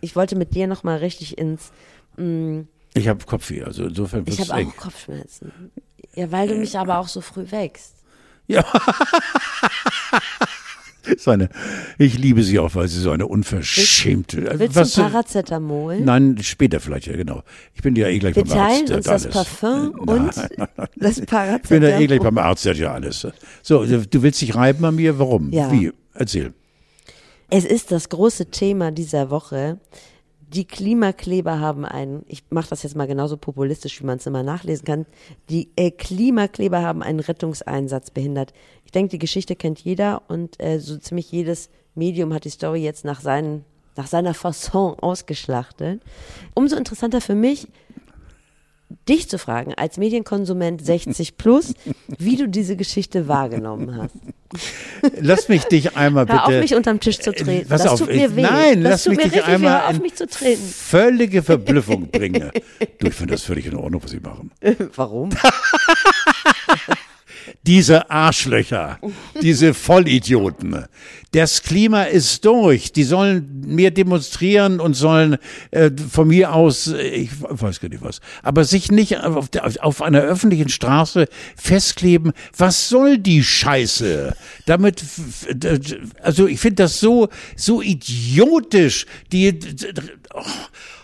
[0.00, 1.72] Ich wollte mit dir nochmal richtig ins.
[2.16, 2.60] mm,
[2.94, 5.52] Ich habe Kopfweh, also insofern Ich habe auch Kopfschmerzen.
[6.14, 7.96] Ja, weil du mich aber auch so früh wächst.
[8.46, 8.64] Ja.
[11.16, 11.48] so eine,
[11.98, 14.50] ich liebe sie auch, weil sie so eine unverschämte.
[14.50, 16.00] äh, Willst was, du Paracetamol?
[16.00, 17.42] Nein, später vielleicht, ja genau.
[17.74, 18.72] Ich bin ja eh gleich Wir beim Arzt.
[18.74, 19.34] teilen der uns das alles.
[19.34, 20.88] Parfum Nein, und nein, nein.
[20.96, 22.18] das Ich bin ja eh gleich Paracetamol.
[22.20, 23.26] beim Arzt, der hat ja alles.
[23.62, 25.18] So, du willst dich reiben an mir?
[25.18, 25.50] Warum?
[25.52, 25.70] Ja.
[25.72, 25.92] Wie?
[26.14, 26.52] Erzähl.
[27.52, 29.80] Es ist das große Thema dieser Woche.
[30.54, 34.44] Die Klimakleber haben einen, ich mache das jetzt mal genauso populistisch, wie man es immer
[34.44, 35.06] nachlesen kann,
[35.48, 38.52] die äh, Klimakleber haben einen Rettungseinsatz behindert.
[38.84, 42.84] Ich denke, die Geschichte kennt jeder und äh, so ziemlich jedes Medium hat die Story
[42.84, 43.64] jetzt nach, seinen,
[43.96, 46.00] nach seiner Fasson ausgeschlachtet.
[46.54, 47.66] Umso interessanter für mich,
[49.08, 51.74] dich zu fragen, als Medienkonsument 60 plus,
[52.18, 54.14] wie du diese Geschichte wahrgenommen hast.
[55.20, 56.38] Lass mich dich einmal bitte.
[56.38, 57.68] Hör auf, mich unterm Tisch zu treten.
[57.68, 58.42] Pass das auf, tut mir weh.
[58.42, 60.62] Nein, das lass mich mir dich einmal auf, mich zu treten.
[60.62, 62.50] völlige Verblüffung bringen.
[62.98, 64.50] du, ich finde das völlig in Ordnung, was sie machen.
[64.96, 65.30] Warum?
[67.62, 68.98] Diese Arschlöcher,
[69.40, 70.86] diese Vollidioten.
[71.32, 72.92] Das Klima ist durch.
[72.92, 75.36] Die sollen mehr demonstrieren und sollen
[75.70, 79.70] äh, von mir aus, äh, ich weiß gar nicht was, aber sich nicht auf, der,
[79.84, 82.32] auf einer öffentlichen Straße festkleben.
[82.56, 84.34] Was soll die Scheiße?
[84.66, 85.04] Damit,
[86.22, 89.06] also ich finde das so, so idiotisch.
[89.32, 89.58] Die,
[90.34, 90.42] oh,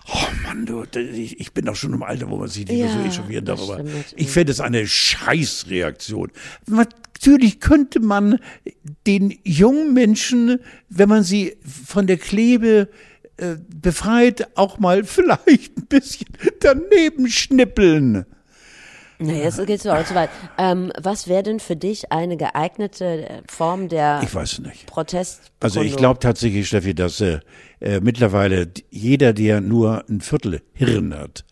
[0.08, 2.88] oh Mann, du, ich, ich bin doch schon im Alter, wo man sich nicht mehr
[2.88, 4.12] so Ja, echauffieren stimmt natürlich.
[4.16, 6.30] Ich finde es eine Scheißreaktion.
[6.66, 8.38] Natürlich könnte man
[9.06, 12.88] den jungen Menschen, wenn man sie von der Klebe
[13.36, 16.28] äh, befreit, auch mal vielleicht ein bisschen
[16.60, 18.26] daneben schnippeln.
[19.18, 20.30] Nee, jetzt geht's so zu weit.
[20.58, 24.86] Ähm, was wäre denn für dich eine geeignete äh, Form der Ich weiß nicht.
[24.86, 25.52] Protest?
[25.60, 27.40] Also ich glaube tatsächlich, Steffi, dass äh,
[27.80, 31.44] äh, mittlerweile jeder, der nur ein Viertel Hirn hat,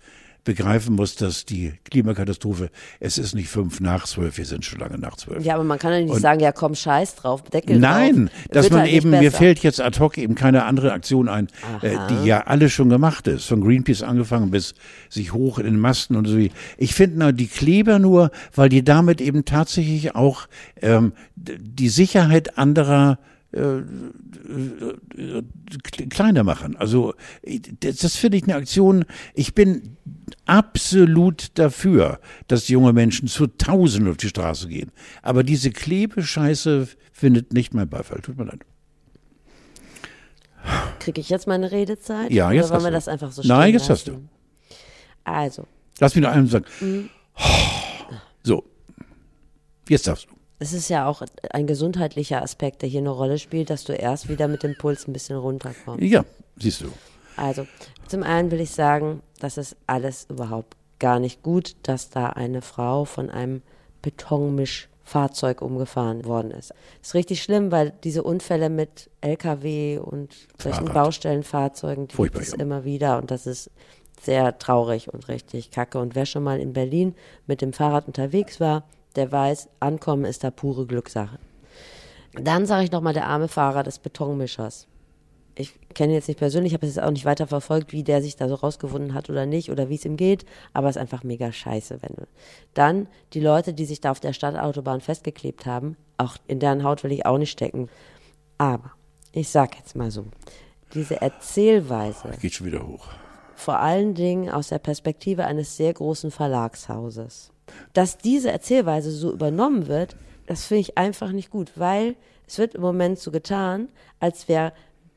[0.44, 2.70] begreifen muss, dass die Klimakatastrophe,
[3.00, 5.44] es ist nicht fünf nach zwölf, wir sind schon lange nach zwölf.
[5.44, 8.48] Ja, aber man kann ja nicht sagen, ja komm, scheiß drauf, Deckel Nein, drauf.
[8.50, 11.48] dass man halt eben, mir fällt jetzt ad hoc eben keine andere Aktion ein,
[11.80, 14.74] äh, die ja alle schon gemacht ist, von Greenpeace angefangen bis
[15.08, 16.36] sich hoch in den Masten und so.
[16.76, 20.46] Ich finde na, die Kleber nur, weil die damit eben tatsächlich auch
[20.82, 23.18] ähm, die Sicherheit anderer
[23.54, 23.78] äh,
[25.20, 25.42] äh,
[26.10, 26.76] kleiner machen.
[26.76, 27.14] Also
[27.80, 29.04] das, das finde ich eine Aktion.
[29.34, 29.96] Ich bin
[30.46, 34.90] absolut dafür, dass junge Menschen zu Tausenden auf die Straße gehen.
[35.22, 38.20] Aber diese Klebescheiße findet nicht mein Beifall.
[38.20, 38.60] Tut mir leid.
[40.98, 42.30] Kriege ich jetzt meine Redezeit?
[42.30, 42.96] Ja, jetzt Oder wollen wir du.
[42.96, 44.28] das einfach so Nein, jetzt hast lassen?
[45.24, 45.66] Also,
[46.00, 46.64] Lass mich noch einmal sagen.
[46.80, 47.10] Mhm.
[48.42, 48.64] So,
[49.88, 50.34] jetzt darfst du.
[50.58, 54.28] Es ist ja auch ein gesundheitlicher Aspekt, der hier eine Rolle spielt, dass du erst
[54.28, 56.02] wieder mit dem Puls ein bisschen runterkommst.
[56.02, 56.24] Ja,
[56.56, 56.92] siehst du.
[57.36, 57.66] Also,
[58.06, 62.62] zum einen will ich sagen, das ist alles überhaupt gar nicht gut, dass da eine
[62.62, 63.62] Frau von einem
[65.04, 66.70] Fahrzeug umgefahren worden ist.
[66.70, 70.86] Das ist richtig schlimm, weil diese Unfälle mit LKW und solchen.
[70.86, 72.64] Baustellenfahrzeugen, die Furchtbar, gibt es ja.
[72.64, 73.70] immer wieder und das ist
[74.22, 75.98] sehr traurig und richtig kacke.
[75.98, 77.14] Und wer schon mal in Berlin
[77.46, 78.84] mit dem Fahrrad unterwegs war,
[79.16, 81.38] der weiß, Ankommen ist da pure Glückssache.
[82.34, 84.88] Dann sage ich nochmal der arme Fahrer des Betonmischers.
[85.56, 88.20] Ich kenne ihn jetzt nicht persönlich, habe es jetzt auch nicht weiter verfolgt, wie der
[88.20, 91.00] sich da so rausgefunden hat oder nicht oder wie es ihm geht, aber es ist
[91.02, 92.26] einfach mega scheiße, wenn du.
[92.74, 97.04] Dann die Leute, die sich da auf der Stadtautobahn festgeklebt haben, auch in deren Haut
[97.04, 97.88] will ich auch nicht stecken.
[98.58, 98.90] Aber
[99.30, 100.26] ich sag jetzt mal so,
[100.92, 103.06] diese Erzählweise, Geht schon wieder hoch.
[103.54, 107.52] vor allen Dingen aus der Perspektive eines sehr großen Verlagshauses.
[107.92, 112.74] Dass diese Erzählweise so übernommen wird, das finde ich einfach nicht gut, weil es wird
[112.74, 113.88] im Moment so getan,
[114.20, 114.72] als wäre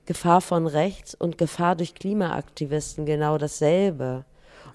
[0.05, 4.23] Gefahr von rechts und Gefahr durch Klimaaktivisten genau dasselbe.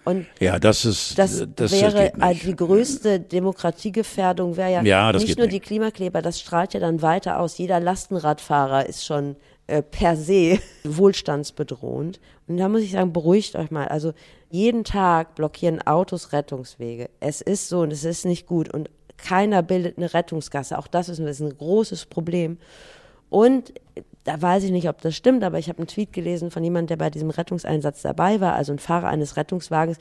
[0.05, 2.47] Und Ja, das ist, das, das, das wäre geht nicht.
[2.47, 5.55] die größte Demokratiegefährdung wäre ja, Ja, das nicht nur nicht.
[5.57, 7.57] die Klimakleber, das strahlt ja dann weiter aus.
[7.57, 9.37] Jeder Lastenradfahrer ist schon
[9.68, 12.20] äh, per se wohlstandsbedrohend.
[12.49, 13.89] Und da muss ich sagen, beruhigt euch mal.
[13.89, 14.12] Also
[14.53, 17.09] jeden Tag blockieren Autos Rettungswege.
[17.21, 20.79] Es ist so und es ist nicht gut und keiner bildet eine Rettungsgasse.
[20.79, 22.59] Auch das ist ein, großes Problem.
[23.31, 23.73] Und
[24.25, 26.89] da weiß ich nicht, ob das stimmt, aber ich habe einen Tweet gelesen von jemandem,
[26.89, 29.97] der bei diesem Rettungseinsatz dabei war, also ein Fahrer eines Rettungswagens,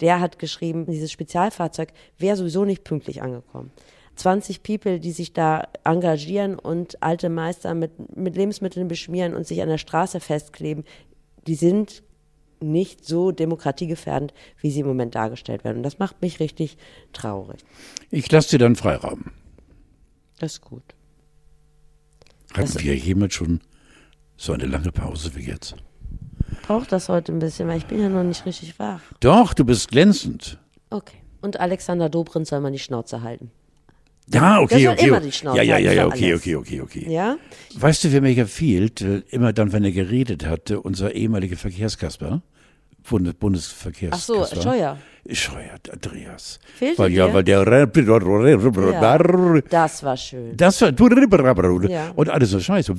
[0.00, 3.70] der hat geschrieben, dieses Spezialfahrzeug wäre sowieso nicht pünktlich angekommen.
[4.16, 9.62] 20 People, die sich da engagieren und alte Meister mit, mit Lebensmitteln beschmieren und sich
[9.62, 10.82] an der Straße festkleben,
[11.46, 12.02] die sind
[12.62, 15.78] nicht so demokratiegefährdend, wie sie im Moment dargestellt werden.
[15.78, 16.76] Und das macht mich richtig
[17.12, 17.60] traurig.
[18.10, 19.26] Ich lasse dir dann Freiraum.
[20.38, 20.82] Das ist gut.
[22.52, 23.60] Hatten Das- wir jemand schon
[24.36, 25.74] so eine lange Pause wie jetzt?
[26.62, 29.00] Braucht das heute ein bisschen, weil ich bin ja noch nicht richtig wach.
[29.20, 30.58] Doch, du bist glänzend.
[30.90, 31.16] Okay.
[31.40, 33.50] Und Alexander Dobrindt soll man die Schnauze halten.
[34.32, 35.08] Ja, okay, okay.
[35.08, 37.06] immer die Schnauze ja, ja, ja, ja, okay, okay, okay, okay.
[37.12, 37.36] Ja?
[37.74, 38.90] Weißt du, wer mir gefiel?
[39.00, 42.42] Äh, Immer dann, wenn er geredet hatte, unser ehemaliger Verkehrskasper,
[43.08, 44.34] Bundes Bundesverkehrskasper.
[44.42, 44.98] Ach so, Scheuer.
[45.30, 46.58] Scheuer, Andreas.
[46.76, 47.34] Fehlte weil, ja, dir?
[47.34, 47.64] weil der
[49.62, 49.62] Ja.
[49.70, 50.56] Das war schön.
[50.56, 50.88] das war
[51.90, 52.10] Ja.
[52.16, 52.94] und alles so scheiße.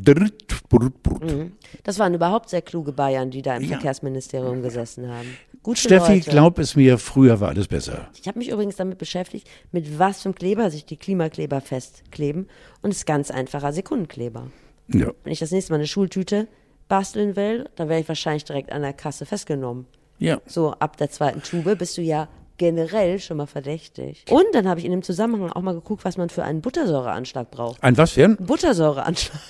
[1.84, 3.70] Das waren überhaupt sehr kluge Bayern, die da im Ja.
[3.70, 5.28] Verkehrsministerium gesessen haben.
[5.64, 6.30] Gute Steffi, Leute.
[6.30, 8.10] glaub es mir, früher war alles besser.
[8.20, 12.48] Ich habe mich übrigens damit beschäftigt, mit was für einem Kleber sich die Klimakleber festkleben.
[12.82, 14.48] Und es ist ganz einfacher Sekundenkleber.
[14.88, 15.12] Ja.
[15.24, 16.48] Wenn ich das nächste Mal eine Schultüte
[16.88, 19.86] basteln will, dann werde ich wahrscheinlich direkt an der Kasse festgenommen.
[20.20, 20.40] Ja.
[20.46, 22.28] So ab der zweiten Tube bist du ja
[22.58, 24.26] generell schon mal verdächtig.
[24.30, 27.50] Und dann habe ich in dem Zusammenhang auch mal geguckt, was man für einen Buttersäureanschlag
[27.52, 27.82] braucht.
[27.84, 28.38] Ein was für ein?
[28.38, 29.40] Buttersäureanschlag.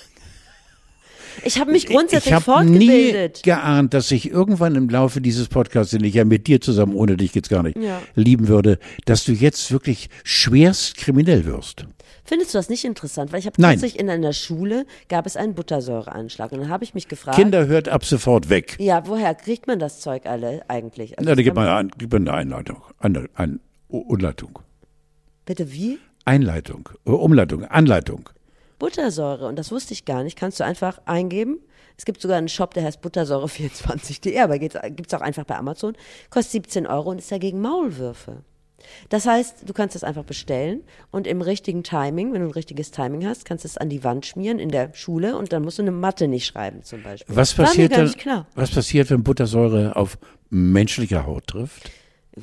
[1.42, 3.42] Ich habe mich grundsätzlich ich habe nie fortgebildet.
[3.42, 7.16] geahnt, dass ich irgendwann im Laufe dieses Podcasts, den ich ja mit dir zusammen, ohne
[7.16, 8.00] dich geht's gar nicht, Ja.
[8.14, 11.86] lieben würde, dass du jetzt wirklich schwerst kriminell wirst.
[12.24, 13.32] Findest du das nicht interessant?
[13.32, 16.94] Weil ich habe kürzlich in einer Schule gab es einen Buttersäureanschlag und dann habe ich
[16.94, 18.76] mich gefragt, Kinder hört ab sofort weg.
[18.80, 21.18] ja, woher kriegt man das Zeug alle eigentlich?
[21.18, 22.82] Also Na, da gibt man, ein, gibt man eine Einleitung.
[22.98, 23.58] Eine, eine
[23.88, 24.58] Umleitung.
[25.44, 25.98] bitte wie?
[26.24, 26.88] Einleitung.
[27.06, 27.64] äh, Umleitung.
[27.64, 28.30] Anleitung.
[28.78, 30.36] Buttersäure und das wusste ich gar nicht.
[30.38, 31.58] Kannst du einfach eingeben.
[31.96, 34.74] Es gibt sogar einen Shop, der heißt Buttersäure24.de, aber gibt
[35.06, 35.94] es auch einfach bei Amazon.
[36.30, 38.42] Kostet 17 Euro und ist dagegen Maulwürfe.
[39.08, 42.90] Das heißt, du kannst es einfach bestellen und im richtigen Timing, wenn du ein richtiges
[42.90, 45.78] Timing hast, kannst du es an die Wand schmieren in der Schule und dann musst
[45.78, 47.34] du eine Matte nicht schreiben zum Beispiel.
[47.34, 48.12] Was passiert, dann,
[48.54, 50.18] was passiert, wenn Buttersäure auf
[50.50, 51.90] menschliche Haut trifft?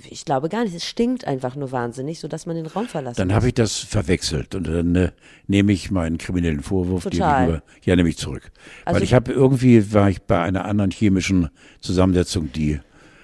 [0.10, 0.74] Ich glaube gar nicht.
[0.74, 4.56] Es stinkt einfach nur wahnsinnig, sodass man den Raum verlassen Dann habe ich das verwechselt
[4.56, 5.12] und dann äh,
[5.48, 7.46] nehme ich meinen kriminellen Vorwurf Total.
[7.46, 8.52] gegenüber, ja, nehme ich zurück.
[8.86, 11.50] Also- Weil ich habe irgendwie, war ich bei einer anderen chemischen
[11.82, 12.80] Zusammensetzung, die,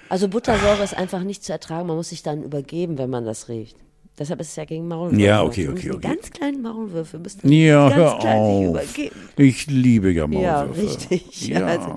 [0.08, 1.86] Also Buttersäure ist einfach nicht zu ertragen.
[1.88, 3.76] Man muss sich dann übergeben, wenn man das riecht.
[4.18, 5.22] Deshalb ist es ja gegen Maulwürfe.
[5.22, 6.00] Ja, okay, okay, okay.
[6.08, 8.64] ganz kleinen Maulwürfe müssen ja, ganz hör klein auf.
[8.70, 9.28] übergeben.
[9.36, 10.26] Ich liebe ja Ja,
[10.64, 10.82] Maulwürfe.
[10.82, 11.46] richtig.
[11.48, 11.66] Ja.
[11.66, 11.94] Also,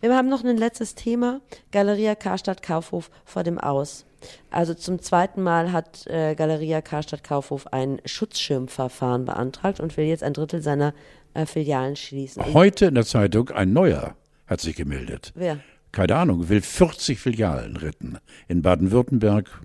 [0.00, 1.40] wir haben noch ein letztes Thema.
[1.72, 4.06] Galeria Karstadt Kaufhof vor dem Aus.
[4.50, 10.22] Also zum zweiten Mal hat äh, Galeria Karstadt Kaufhof ein Schutzschirmverfahren beantragt und will jetzt
[10.22, 10.94] ein Drittel seiner
[11.34, 12.54] äh, Filialen schließen.
[12.54, 14.14] Heute in der Zeitung ein neuer
[14.46, 15.32] hat sich gemeldet.
[15.34, 15.58] wer?
[15.92, 18.18] Keine Ahnung, will 40 Filialen retten.
[18.46, 19.62] In Baden-Württemberg,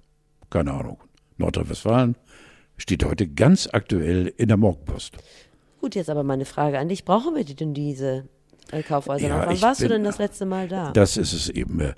[0.50, 0.98] keine Ahnung,
[1.38, 2.16] Nordrhein-Westfalen,
[2.78, 5.18] steht heute ganz aktuell in der Morgenpost.
[5.82, 7.04] Gut, jetzt aber meine Frage an dich.
[7.06, 8.28] Brauchen wir denn diese
[8.72, 9.48] äh, Kaufhäuser Ja, noch?
[9.48, 10.92] Wann warst du bin- denn das letzte Mal da?
[10.92, 11.80] Das ist es eben.
[11.82, 11.94] Äh,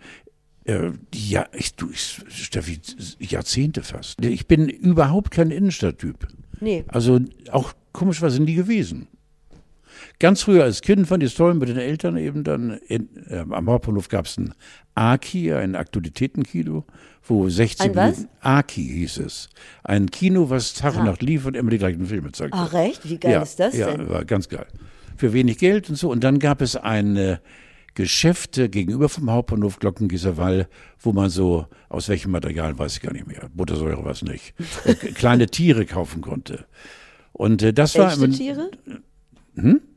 [0.66, 2.80] äh, ja, ich, du, ich, Steffi,
[3.20, 4.20] Jahrzehnte fast.
[4.26, 6.28] Ich bin überhaupt kein Innenstadttyp.
[6.60, 6.84] nee.
[6.88, 7.20] Also
[7.52, 9.08] auch komischerweise nie gewesen.
[10.20, 12.80] Ganz früher als Kind fand ich es toll mit den Eltern eben dann.
[12.88, 14.54] In, äh, am Hauptbahnhof gab es ein
[14.96, 16.86] Aki, ein Aktualitätenkino,
[17.24, 18.28] wo 16 Ein was?
[18.42, 19.50] Aki hieß es.
[19.84, 22.58] Ein Kino, was Tag und Nacht lief und immer die gleichen Filme zeigte.
[22.58, 23.08] Ach recht?
[23.10, 24.10] Wie geil ja, ist das ja, denn?
[24.10, 24.68] war ganz geil.
[25.18, 26.10] Für wenig Geld und so.
[26.12, 27.38] Und dann gab es ein äh,
[27.96, 30.68] Geschäft äh, gegenüber vom Hauptbahnhof Glockengießerwall,
[31.00, 34.54] wo man so, aus welchem Material weiß ich gar nicht mehr, Buttersäure war es nicht,
[34.86, 36.66] äh, kleine Tiere kaufen konnte.
[37.32, 38.72] Und äh, das war Echte immer, Tiere?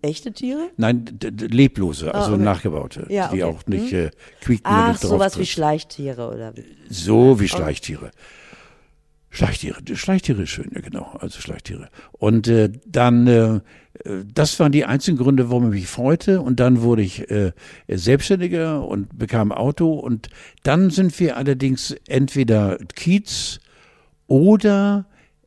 [0.03, 0.71] Echte Tiere?
[0.77, 1.05] nein,
[1.39, 2.43] leblose, also Ah, okay.
[2.45, 3.53] nachgebaute, Ja, die okay.
[3.57, 5.53] auch nicht äh, quiekten, wenn Ach, sowas wie trittst.
[5.53, 6.65] Schleichtiere oder wie?
[6.89, 8.11] So wie Schleichtiere.
[9.31, 11.89] Schleichtiere, die Schleichtiere ist schön, ja genau, also Schleichtiere.
[12.13, 13.61] Und äh, dann, äh, äh,
[14.33, 16.41] das waren die einzigen Gründe, warum ich mich freute.
[16.41, 17.53] Und dann wurde ich äh,
[17.89, 19.93] Selbstständiger und bekam Auto.
[19.93, 20.29] Und
[20.63, 23.61] dann sind wir allerdings entweder Kiez
[24.29, 25.05] oder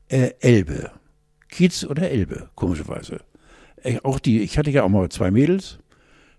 [0.10, 0.92] äh, Elbe.
[1.50, 3.20] Kiez oder Elbe, komischerweise.
[4.04, 5.80] Auch die, ich hatte ja auch mal zwei Mädels,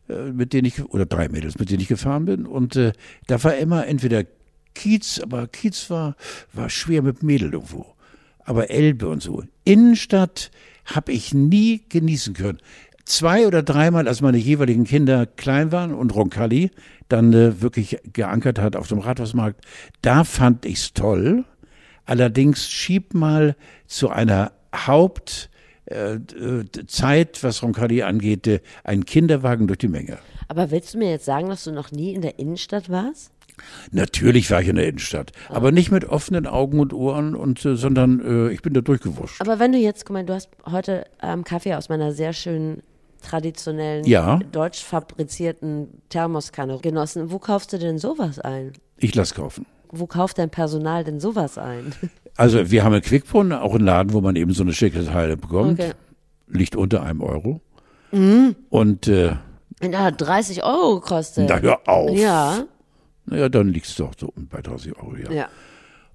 [0.08, 2.46] äh, mit denen ich, oder drei Mädels, mit denen ich gefahren bin.
[2.46, 2.92] Und äh,
[3.26, 4.24] da war immer entweder
[4.74, 6.16] Kiez, aber Kiez war,
[6.52, 7.86] war schwer mit Mädel irgendwo.
[8.44, 9.44] Aber Elbe und so.
[9.64, 10.50] Innenstadt
[10.84, 12.58] habe ich nie genießen können.
[13.04, 16.70] Zwei oder dreimal, als meine jeweiligen Kinder klein waren und Roncalli
[17.08, 19.64] dann äh, wirklich geankert hat auf dem Rathausmarkt,
[20.00, 21.44] da fand ich's toll.
[22.06, 25.50] Allerdings schieb mal zu einer Haupt
[26.86, 30.18] Zeit, was Roncalli angeht, äh, ein Kinderwagen durch die Menge.
[30.48, 33.30] Aber willst du mir jetzt sagen, dass du noch nie in der Innenstadt warst?
[33.90, 37.76] Natürlich war ich in der Innenstadt, aber nicht mit offenen Augen und Ohren, und, äh,
[37.76, 39.40] sondern äh, ich bin da durchgewuscht.
[39.40, 42.82] Aber wenn du jetzt, guck mal, du hast heute ähm, Kaffee aus meiner sehr schönen
[43.22, 44.40] traditionellen, Ja.
[44.50, 47.30] deutsch fabrizierten Thermoskanne genossen.
[47.30, 48.72] Wo kaufst du denn sowas ein?
[48.96, 49.66] Ich lass kaufen.
[49.92, 51.94] Wo kauft dein Personal denn sowas ein?
[52.38, 55.36] Also wir haben in Quickborn auch einen Laden, wo man eben so eine schicke Teile
[55.36, 55.78] bekommt.
[55.78, 55.92] Okay.
[56.48, 57.60] Liegt unter einem Euro.
[58.10, 59.36] Und äh,
[59.82, 61.46] Und da hat 30 Euro gekostet.
[61.50, 62.16] na hör auf.
[62.16, 62.64] Ja,
[63.26, 65.30] Naja, dann liegt's doch so bei 30 Euro, ja.
[65.30, 65.48] ja.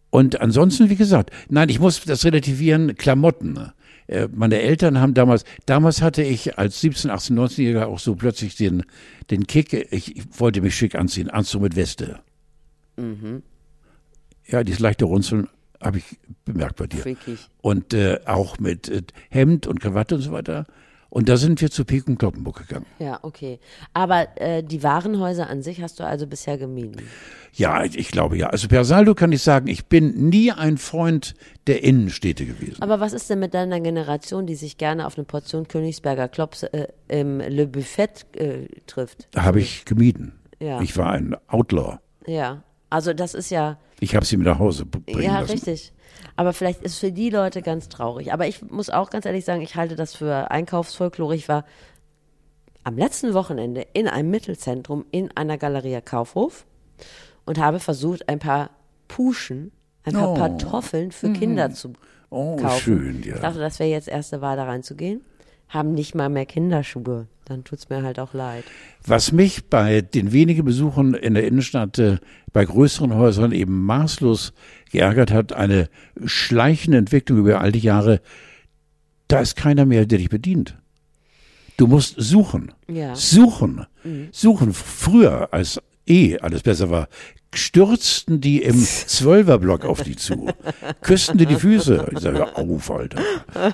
[0.10, 3.72] Und ansonsten, wie gesagt, nein, ich muss das relativieren, Klamotten.
[4.08, 8.56] Äh, Meine Eltern haben damals, damals hatte ich als 17, 18, 19-Jähriger auch so plötzlich
[8.56, 8.84] den,
[9.30, 12.20] den Kick, ich, ich wollte mich schick anziehen, Anzug mit Weste.
[14.48, 15.48] Ja, dieses leichte Runzeln
[15.82, 17.02] habe ich bemerkt bei dir.
[17.02, 17.40] Freakig.
[17.62, 20.66] Und äh, auch mit äh, Hemd und Krawatte und so weiter.
[21.10, 22.86] Und da sind wir zu Pik und Kloppenburg gegangen.
[23.00, 23.60] Ja, okay.
[23.94, 27.02] Aber äh, die Warenhäuser an sich hast du also bisher gemieden.
[27.54, 28.48] Ja, ich ich glaube ja.
[28.48, 31.34] Also per Saldo kann ich sagen, ich bin nie ein Freund
[31.66, 32.82] der Innenstädte gewesen.
[32.82, 36.64] Aber was ist denn mit deiner Generation, die sich gerne auf eine Portion Königsberger Klops
[36.64, 39.30] äh, im Le Buffet äh, trifft?
[39.36, 40.34] Habe ich gemieden.
[40.60, 40.82] Ja.
[40.82, 42.00] Ich war ein Outlaw.
[42.26, 42.64] Ja.
[42.90, 45.52] Also das ist ja, Ich habe sie mir nach Hause bringen ja, lassen.
[45.52, 45.94] richtig.
[46.36, 48.32] Aber vielleicht ist für die Leute ganz traurig.
[48.34, 51.36] Aber ich muss auch ganz ehrlich sagen, ich halte das für Einkaufsfolklore.
[51.36, 51.66] Ich war
[52.84, 56.66] am letzten Wochenende in einem Mittelzentrum in einer Galeria Kaufhof
[57.46, 58.70] und habe versucht, ein paar
[59.08, 59.72] Puschen,
[60.04, 60.36] ein paar Oh.
[60.36, 61.94] Kartoffeln für Kinder zu
[62.30, 62.80] Oh, kaufen.
[62.82, 63.40] schön, Ich ja.
[63.40, 65.22] dachte, das wäre jetzt erste Wahl, da reinzugehen.
[65.70, 67.28] Haben nicht mal mehr Kinderschuhe.
[67.46, 68.66] Dann tut's mir halt auch leid.
[69.06, 72.18] Was mich bei den wenigen Besuchen in der Innenstadt äh,
[72.52, 74.54] bei größeren Häusern eben maßlos
[74.92, 75.90] geärgert hat, eine
[76.26, 78.22] schleichende Entwicklung über all die Jahre,
[79.28, 80.78] da ist keiner mehr, der dich bedient.
[81.78, 82.74] Du musst suchen.
[82.88, 83.16] Ja.
[83.16, 83.86] Suchen.
[84.32, 84.74] Suchen.
[84.74, 87.08] Früher, als eh alles besser war,
[87.58, 88.76] stürzten die im
[89.08, 90.48] Zwölferblock auf die zu,
[91.02, 92.10] küssten dir die Füße.
[92.14, 93.22] Ich sage, auf, Alter,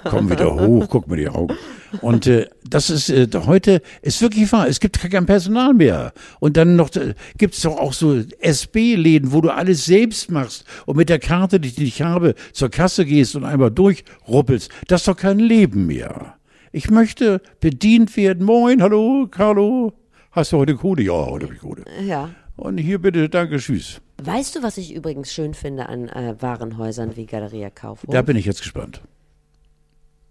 [0.04, 1.56] komm wieder hoch, guck mir die Augen.
[2.02, 4.68] Und äh, das ist äh, heute ist wirklich wahr.
[4.68, 6.14] Es gibt kein Personal mehr.
[6.40, 10.66] Und dann noch äh, gibt es doch auch so SB-Läden, wo du alles selbst machst
[10.86, 14.72] und mit der Karte, die ich habe, zur Kasse gehst und einmal durchruppelst.
[14.88, 16.36] Das ist doch kein Leben mehr.
[16.72, 18.46] Ich möchte bedient werden.
[18.46, 19.94] Moin, hallo, Carlo.
[20.32, 21.04] Hast du heute Kohle?
[21.04, 21.84] Ja, heute habe ich Kohle.
[22.04, 22.32] Ja.
[22.56, 24.00] Und hier bitte, danke, tschüss.
[24.22, 28.10] Weißt du, was ich übrigens schön finde an äh, Warenhäusern wie Galeria Kaufhof?
[28.14, 29.02] Da bin ich jetzt gespannt.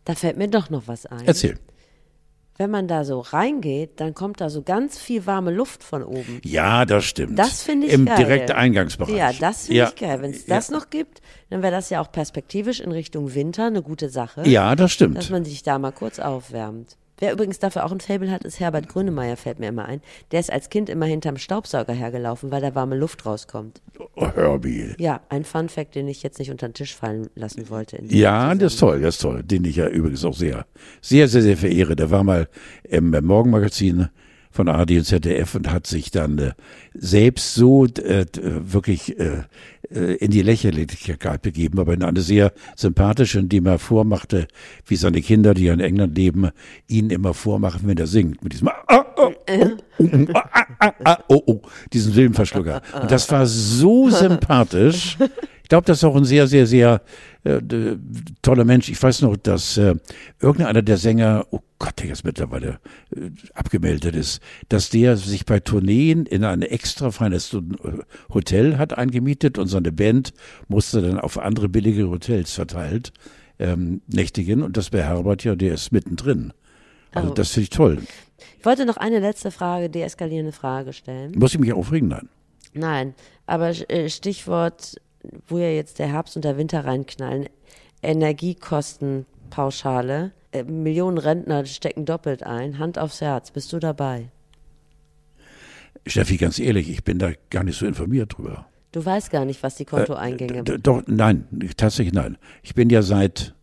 [0.04, 1.26] Da fällt mir doch noch was ein.
[1.26, 1.58] Erzähl.
[2.58, 6.40] Wenn man da so reingeht, dann kommt da so ganz viel warme Luft von oben.
[6.44, 7.38] Ja, das stimmt.
[7.38, 8.16] Das finde ich Im geil.
[8.18, 9.16] direkten Eingangsbereich.
[9.16, 9.88] Ja, das finde Ja.
[9.88, 10.20] ich geil.
[10.22, 13.82] Wenn es das noch gibt, dann wäre das ja auch perspektivisch in Richtung Winter eine
[13.82, 14.46] gute Sache.
[14.46, 15.30] Ja, das Dass stimmt.
[15.30, 16.98] man sich da mal kurz aufwärmt.
[17.22, 20.00] Wer übrigens dafür auch ein Fable hat, ist Herbert Grönemeyer, fällt mir immer ein.
[20.32, 23.80] Der ist als Kind immer hinterm Staubsauger hergelaufen, weil da warme Luft rauskommt.
[24.16, 24.96] Oh, Herbie.
[24.98, 28.02] Ja, ein Fun Fact, den ich jetzt nicht unter den Tisch fallen lassen wollte.
[28.08, 29.44] Ja, das ist toll, das ist toll.
[29.44, 30.66] Den ich ja übrigens auch sehr,
[31.00, 31.94] sehr, sehr, sehr verehre.
[31.94, 32.48] Der war mal
[32.82, 34.08] im Morgenmagazin
[34.52, 36.52] von AD und ZDF und hat sich dann äh,
[36.94, 39.42] selbst so äh, wirklich äh,
[39.90, 44.46] äh, in die Lächerlichkeit begeben, aber in eine sehr sympathische, in dem er vormachte,
[44.86, 46.50] wie seine Kinder, die ja in England leben,
[46.88, 49.32] ihn immer vormachen, wenn er singt, mit diesem ah, oh,
[49.98, 50.40] oh,
[51.04, 51.60] ah, oh, oh,
[51.92, 52.82] diesen Silbenverschlucker.
[53.00, 55.16] Und das war so sympathisch.
[55.62, 57.00] Ich glaube, das ist auch ein sehr, sehr, sehr
[57.44, 57.60] äh,
[58.42, 58.88] toller Mensch.
[58.90, 59.94] Ich weiß noch, dass äh,
[60.40, 62.78] irgendeiner der Sänger, oh Gott, der jetzt mittlerweile
[63.16, 67.56] äh, abgemeldet ist, dass der sich bei Tourneen in ein extra feines
[68.32, 70.34] Hotel hat eingemietet und seine Band
[70.68, 73.12] musste dann auf andere billige Hotels verteilt
[73.58, 76.52] ähm, nächtigen und das bei Herbert ja, der ist mittendrin.
[77.12, 77.34] Also oh.
[77.34, 77.98] das finde ich toll.
[78.62, 81.32] Ich wollte noch eine letzte Frage, deeskalierende Frage stellen.
[81.36, 82.06] Muss ich mich aufregen?
[82.06, 82.28] Nein.
[82.74, 85.00] Nein, aber äh, Stichwort,
[85.48, 87.48] wo ja jetzt der Herbst und der Winter reinknallen,
[88.02, 92.78] Energiekostenpauschale äh, Millionen Rentner stecken doppelt ein.
[92.78, 94.28] Hand aufs Herz, bist du dabei?
[96.06, 98.66] Steffi, ganz ehrlich, ich bin da gar nicht so informiert drüber.
[98.92, 102.38] Du weißt gar nicht, was die Kontoeingänge äh, Doch, nein, tatsächlich nein.
[102.62, 103.56] Ich bin ja seit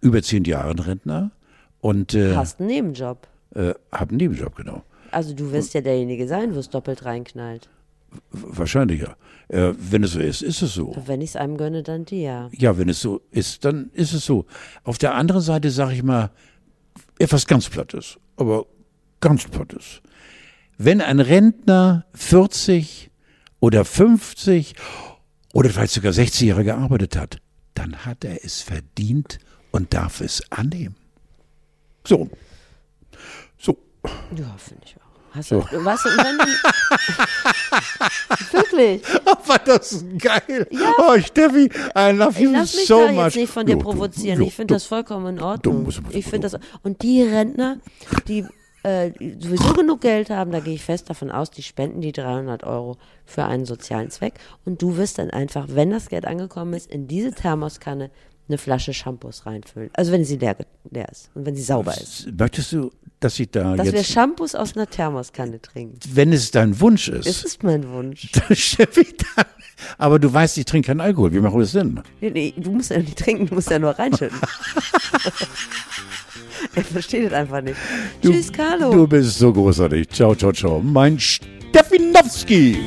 [0.00, 1.32] über zehn Jahren Rentner
[1.80, 2.14] und.
[2.14, 3.26] Äh, Hast einen Nebenjob.
[3.58, 4.84] Äh, hab einen Nebenjob, genau.
[5.10, 7.68] Also du wirst ja derjenige sein, wo es doppelt reinknallt.
[8.30, 9.16] Wahrscheinlich ja.
[9.48, 10.94] Äh, wenn es so ist, ist es so.
[11.06, 12.50] Wenn ich es einem gönne, dann dir.
[12.52, 14.46] Ja, wenn es so ist, dann ist es so.
[14.84, 16.30] Auf der anderen Seite sage ich mal
[17.18, 18.66] etwas ganz Plattes, aber
[19.20, 20.02] ganz Plattes.
[20.76, 23.10] Wenn ein Rentner 40
[23.58, 24.74] oder 50
[25.52, 27.38] oder vielleicht sogar 60 Jahre gearbeitet hat,
[27.74, 29.40] dann hat er es verdient
[29.72, 30.94] und darf es annehmen.
[32.06, 32.30] So.
[34.04, 35.34] Ja, finde ich auch.
[35.34, 35.84] Hast du, so.
[35.84, 36.44] was, wenn du,
[38.52, 39.02] wirklich.
[39.46, 40.66] War das geil.
[40.70, 40.92] Ja.
[40.98, 43.24] Oh, Steffi, I love you lass mich so da much.
[43.24, 44.40] jetzt nicht von dir provozieren.
[44.40, 45.86] ich finde das vollkommen in Ordnung.
[46.10, 47.76] Ich finde das, und die Rentner,
[48.26, 48.46] die
[48.84, 52.64] äh, sowieso genug Geld haben, da gehe ich fest davon aus, die spenden die 300
[52.64, 52.96] Euro
[53.26, 54.34] für einen sozialen Zweck.
[54.64, 58.10] Und du wirst dann einfach, wenn das Geld angekommen ist, in diese Thermoskanne
[58.48, 59.90] eine Flasche Shampoos reinfüllen.
[59.92, 60.56] Also wenn sie leer,
[60.90, 62.28] leer ist und wenn sie sauber ist.
[62.36, 62.90] Möchtest du,
[63.20, 63.86] dass ich da dass jetzt...
[63.86, 65.98] Dass wir Shampoos aus einer Thermoskanne trinken.
[66.12, 67.26] Wenn es dein Wunsch ist.
[67.26, 68.30] Es ist mein Wunsch.
[69.98, 71.32] Aber du weißt, ich trinke keinen Alkohol.
[71.32, 72.00] Wie macht das denn?
[72.20, 74.38] Nee, nee, du musst ja nicht trinken, du musst ja nur reinschütten.
[76.74, 77.76] er versteht es einfach nicht.
[78.22, 78.90] Du, Tschüss, Carlo.
[78.90, 80.08] Du bist so großartig.
[80.08, 80.80] Ciao, ciao, ciao.
[80.80, 82.78] Mein Steffinowski.